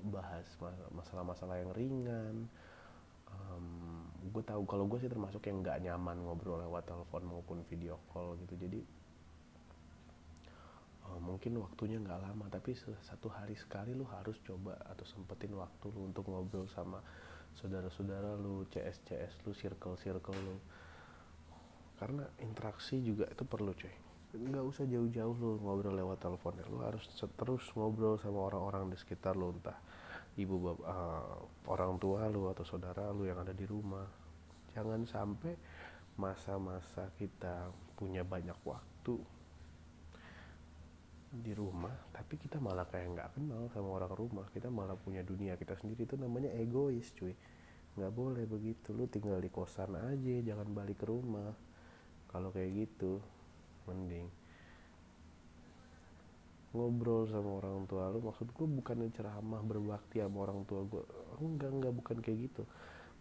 bahas 0.08 0.47
masalah-masalah 0.95 1.60
yang 1.60 1.71
ringan 1.76 2.36
um, 3.38 4.08
gue 4.28 4.43
tahu 4.43 4.63
kalau 4.65 4.86
gue 4.89 5.00
sih 5.02 5.12
termasuk 5.12 5.45
yang 5.50 5.62
nggak 5.62 5.82
nyaman 5.84 6.17
ngobrol 6.26 6.62
lewat 6.62 6.89
telepon 6.89 7.23
maupun 7.26 7.58
video 7.69 8.02
call 8.10 8.38
gitu. 8.41 8.58
Jadi 8.58 8.80
uh, 11.06 11.19
mungkin 11.21 11.62
waktunya 11.62 12.02
nggak 12.02 12.21
lama 12.21 12.45
tapi 12.50 12.73
satu 12.78 13.30
hari 13.30 13.54
sekali 13.54 13.93
lu 13.93 14.06
harus 14.10 14.38
coba 14.43 14.78
atau 14.89 15.06
sempetin 15.06 15.54
waktu 15.54 15.86
lu 15.93 16.10
untuk 16.10 16.28
ngobrol 16.28 16.65
sama 16.69 17.02
saudara-saudara 17.58 18.38
lu 18.38 18.65
CS 18.69 19.02
CS 19.06 19.34
lu 19.45 19.52
circle 19.54 19.97
circle 19.97 20.38
lu. 20.38 20.58
Karena 21.97 22.30
interaksi 22.45 23.02
juga 23.02 23.26
itu 23.26 23.41
perlu 23.41 23.73
cuy 23.73 24.08
nggak 24.36 24.65
usah 24.69 24.84
jauh-jauh 24.84 25.36
lu 25.39 25.56
ngobrol 25.63 25.95
lewat 25.95 26.19
telepon 26.19 26.54
ya 26.60 26.65
lu 26.67 26.84
harus 26.84 27.08
terus 27.15 27.63
ngobrol 27.73 28.19
sama 28.19 28.52
orang-orang 28.52 28.91
di 28.91 28.97
sekitar 29.00 29.39
lu 29.39 29.56
entah 29.56 29.80
ibu 30.38 30.56
bapak 30.62 30.86
uh, 30.86 31.38
orang 31.73 31.97
tua 31.97 32.30
lu 32.30 32.45
atau 32.54 32.62
saudara 32.62 33.10
lu 33.10 33.26
yang 33.26 33.41
ada 33.41 33.52
di 33.52 33.65
rumah. 33.65 34.06
Jangan 34.78 35.02
sampai 35.10 35.54
masa-masa 36.17 37.10
kita 37.17 37.73
punya 37.97 38.21
banyak 38.21 38.58
waktu 38.65 39.17
di 41.28 41.54
rumah 41.54 41.93
tapi 42.15 42.39
kita 42.39 42.58
malah 42.58 42.88
kayak 42.88 43.13
nggak 43.13 43.30
kenal 43.34 43.65
sama 43.73 43.89
orang 43.97 44.13
rumah. 44.13 44.45
Kita 44.54 44.69
malah 44.69 44.93
punya 44.93 45.26
dunia 45.26 45.58
kita 45.58 45.73
sendiri. 45.73 46.06
Itu 46.06 46.21
namanya 46.21 46.54
egois 46.54 47.10
cuy. 47.17 47.34
Nggak 47.97 48.13
boleh 48.13 48.45
begitu. 48.45 48.93
Lu 48.93 49.10
tinggal 49.10 49.41
di 49.41 49.50
kosan 49.50 49.97
aja 49.97 50.36
jangan 50.45 50.69
balik 50.69 51.02
ke 51.02 51.06
rumah. 51.10 51.54
Kalau 52.30 52.54
kayak 52.54 52.86
gitu 52.86 53.17
ngobrol 56.78 57.26
sama 57.26 57.58
orang 57.58 57.90
tua 57.90 58.13
lu 58.13 58.22
maksud 58.22 58.54
gue 58.54 58.68
bukan 58.70 59.10
ceramah 59.10 59.62
berbakti 59.66 60.22
sama 60.22 60.46
orang 60.46 60.62
tua 60.70 60.86
gue 60.86 61.02
enggak 61.42 61.72
enggak 61.74 61.94
bukan 61.98 62.18
kayak 62.22 62.38
gitu. 62.50 62.63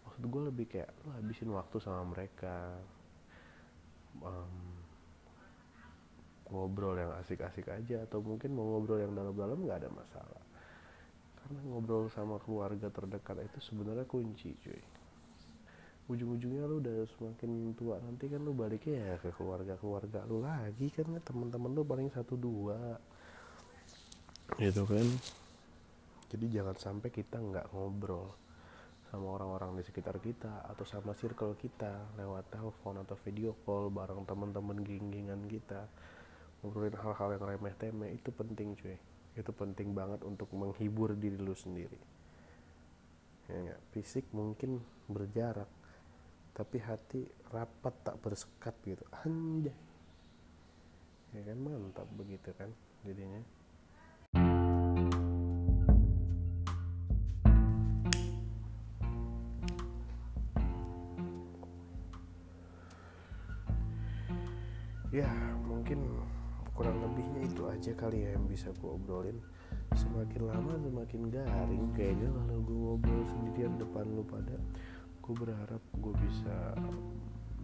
Maksud 0.05 0.23
gue 0.23 0.41
lebih 0.53 0.65
kayak 0.69 0.89
lu 1.01 1.09
habisin 1.17 1.49
waktu 1.51 1.77
sama 1.81 2.05
mereka 2.05 2.77
um, 4.21 4.55
ngobrol 6.47 6.95
yang 6.95 7.11
asik-asik 7.19 7.67
aja 7.67 8.07
atau 8.07 8.23
mungkin 8.23 8.55
mau 8.55 8.77
ngobrol 8.77 9.03
yang 9.03 9.11
dalam-dalam 9.11 9.57
nggak 9.67 9.79
ada 9.83 9.89
masalah. 9.91 10.43
Karena 11.43 11.59
ngobrol 11.67 12.07
sama 12.13 12.39
keluarga 12.39 12.87
terdekat 12.87 13.43
itu 13.43 13.59
sebenarnya 13.59 14.07
kunci 14.07 14.55
cuy. 14.63 14.81
Ujung-ujungnya 16.07 16.63
lu 16.71 16.79
udah 16.79 17.03
semakin 17.19 17.75
tua 17.75 17.99
nanti 17.99 18.31
kan 18.31 18.39
lu 18.39 18.55
baliknya 18.55 18.95
ya 18.95 19.15
ke 19.19 19.27
keluarga-keluarga 19.35 20.23
lu 20.23 20.39
lagi 20.39 20.87
kan 20.87 21.19
teman-teman 21.19 21.75
lu 21.75 21.83
paling 21.83 22.07
satu 22.15 22.39
dua 22.39 22.95
gitu 24.55 24.87
kan. 24.87 25.07
Jadi 26.27 26.45
jangan 26.51 26.75
sampai 26.79 27.09
kita 27.11 27.39
nggak 27.39 27.75
ngobrol 27.75 28.31
sama 29.07 29.39
orang-orang 29.39 29.79
di 29.79 29.83
sekitar 29.87 30.19
kita 30.19 30.67
atau 30.67 30.83
sama 30.83 31.15
circle 31.15 31.55
kita 31.55 32.11
lewat 32.19 32.51
telepon 32.51 32.99
atau 32.99 33.15
video 33.23 33.55
call 33.63 33.87
bareng 33.87 34.27
teman-teman 34.27 34.83
geng-gengan 34.83 35.47
kita. 35.47 35.87
Ngobrolin 36.59 36.95
hal-hal 36.99 37.29
yang 37.39 37.43
remeh 37.43 37.75
temeh 37.79 38.11
itu 38.15 38.29
penting 38.35 38.75
cuy. 38.75 38.99
Itu 39.37 39.51
penting 39.55 39.95
banget 39.95 40.25
untuk 40.27 40.51
menghibur 40.51 41.15
diri 41.15 41.39
lu 41.39 41.55
sendiri. 41.55 41.99
Ya 43.47 43.79
fisik 43.95 44.27
mungkin 44.35 44.83
berjarak 45.07 45.71
tapi 46.51 46.83
hati 46.83 47.23
rapat 47.53 47.95
tak 48.03 48.19
bersekat 48.19 48.75
gitu. 48.83 49.05
Anjay. 49.23 49.77
Ya 51.31 51.41
kan 51.47 51.57
mantap 51.63 52.07
begitu 52.11 52.51
kan 52.57 52.73
jadinya 53.07 53.39
kurang 66.77 67.01
lebihnya 67.01 67.41
itu 67.49 67.65
aja 67.65 67.91
kali 67.97 68.21
ya 68.21 68.37
yang 68.37 68.45
bisa 68.45 68.69
gue 68.77 68.85
obrolin. 68.85 69.41
Semakin 69.97 70.45
lama 70.45 70.77
semakin 70.77 71.33
garing 71.33 71.89
kayaknya 71.97 72.29
kalau 72.29 72.61
gue 72.61 72.77
ngobrol 72.77 73.23
sendirian 73.25 73.73
depan 73.81 74.05
lu 74.13 74.21
pada. 74.21 74.53
Gue 75.25 75.33
berharap 75.33 75.81
gue 75.97 76.13
bisa 76.21 76.77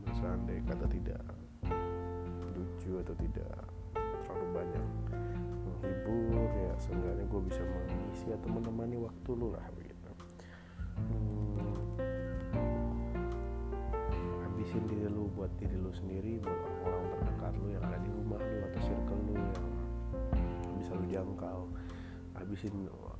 bersandai 0.01 0.65
kata 0.65 0.89
tidak 0.89 1.21
lucu 2.57 2.91
atau 3.05 3.15
tidak 3.21 3.53
terlalu 3.93 4.47
banyak 4.49 4.87
menghibur 5.61 6.49
ya. 6.49 6.73
Seenggaknya 6.81 7.25
gue 7.29 7.41
bisa 7.45 7.61
mengisi 7.61 8.27
atau 8.33 8.49
menemani 8.49 8.97
waktu 8.97 9.29
lu 9.37 9.53
lah 9.53 9.65
begitu. 9.77 10.11
Hmm, 10.97 11.42
habisin 14.73 14.89
diri 14.89 15.05
lu 15.05 15.29
buat 15.37 15.53
diri 15.61 15.77
lu 15.77 15.93
sendiri 15.93 16.41
buat 16.41 16.57
orang-orang 16.57 17.05
terdekat 17.13 17.53
lu 17.61 17.67
yang 17.77 17.83
ada 17.85 17.99
di 18.01 18.09
rumah 18.09 18.41
lu 18.41 18.57
atau 18.65 18.81
circle 18.81 19.21
lu 19.29 19.33
yang 19.37 19.61
bisa 20.81 20.91
lu 20.97 21.05
jangkau. 21.13 21.61
Habisin 22.33 22.75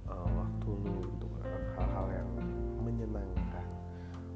uh, 0.10 0.30
waktu 0.34 0.70
lu 0.82 0.98
untuk 1.14 1.30
hal-hal 1.78 2.08
yang 2.10 2.30
menyenangkan. 2.82 3.70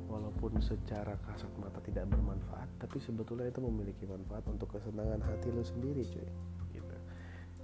Walaupun 0.05 0.61
secara 0.61 1.17
kasat 1.25 1.49
mata 1.57 1.81
tidak 1.81 2.05
bermanfaat 2.05 2.69
tapi 2.77 3.01
sebetulnya 3.01 3.49
itu 3.49 3.65
memiliki 3.65 4.05
manfaat 4.05 4.45
untuk 4.45 4.77
kesenangan 4.77 5.17
hati 5.25 5.49
lu 5.49 5.65
sendiri 5.65 6.05
cuy. 6.05 6.29
Gitu. 6.69 6.97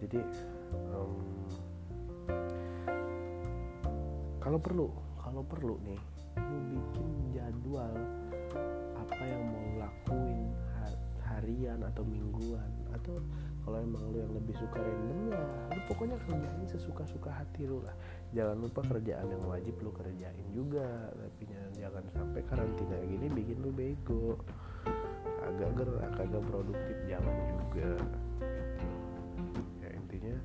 Jadi 0.01 0.19
um, 0.97 1.45
kalau 4.41 4.57
perlu 4.57 4.89
kalau 5.21 5.45
perlu 5.45 5.77
nih 5.85 6.01
lu 6.41 6.57
bikin 6.73 7.37
jadwal 7.37 7.93
apa 9.13 9.29
yang 9.29 9.45
mau 9.45 9.67
lakuin 9.85 10.49
hari 10.73 10.97
harian 11.21 11.79
atau 11.85 12.01
mingguan? 12.01 12.65
Atau 12.97 13.21
kalau 13.61 13.77
emang 13.77 14.01
lu 14.09 14.17
yang 14.25 14.33
lebih 14.33 14.57
suka 14.57 14.81
random 14.81 15.29
ya 15.29 15.39
lu 15.69 15.81
pokoknya 15.85 16.17
kerjain 16.25 16.65
sesuka-suka 16.65 17.29
hati 17.29 17.69
lu 17.69 17.77
lah. 17.85 17.93
Jangan 18.33 18.57
lupa 18.57 18.81
kerjaan 18.89 19.29
yang 19.29 19.43
wajib 19.45 19.77
lu 19.85 19.93
kerjain 19.93 20.47
juga. 20.49 21.13
Tapi 21.13 21.45
jangan 21.77 22.03
sampai 22.09 22.41
karantina 22.49 22.97
gini 23.05 23.29
bikin 23.29 23.61
lu 23.61 23.69
bego. 23.69 24.41
Agak 25.45 25.77
gerak 25.77 26.13
agak 26.17 26.41
produktif 26.49 26.97
jangan 27.05 27.37
juga. 27.53 27.89
Ya 29.77 29.89
intinya 29.93 30.35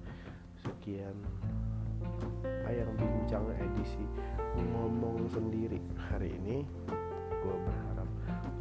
sekian 0.61 1.17
yang 2.69 2.93
bincang 3.01 3.49
edisi 3.57 4.05
ngomong 4.77 5.25
sendiri 5.33 5.81
hari 5.97 6.37
ini 6.37 6.69
gue 7.41 7.57
berharap 7.65 7.88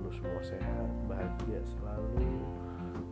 lu 0.07 0.15
semua 0.15 0.39
sehat 0.39 0.87
bahagia 1.11 1.59
selalu. 1.75 2.39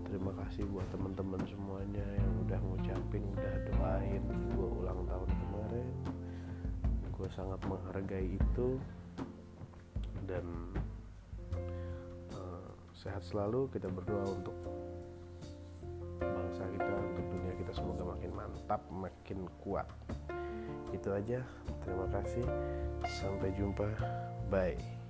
Terima 0.07 0.31
kasih 0.39 0.63
buat 0.71 0.87
teman-teman 0.95 1.43
semuanya 1.43 2.07
yang 2.15 2.31
udah 2.47 2.59
ngucapin 2.71 3.19
udah 3.35 3.53
doain 3.67 4.23
gue 4.55 4.69
ulang 4.79 5.03
tahun 5.03 5.27
kemarin. 5.27 5.87
Gue 7.11 7.27
sangat 7.35 7.59
menghargai 7.67 8.39
itu. 8.39 8.79
Dan 10.23 10.71
uh, 12.31 12.71
sehat 12.95 13.27
selalu 13.27 13.67
kita 13.75 13.91
berdoa 13.91 14.31
untuk 14.31 14.55
bangsa 16.23 16.63
kita 16.63 16.95
untuk 17.11 17.25
dunia 17.27 17.53
kita 17.59 17.71
semoga 17.75 18.15
makin 18.15 18.31
mantap 18.31 18.81
makin 18.87 19.51
kuat. 19.59 19.91
Itu 20.95 21.11
aja 21.11 21.43
terima 21.83 22.07
kasih. 22.07 22.47
Sampai 23.03 23.51
jumpa. 23.51 23.83
Bye 24.47 25.04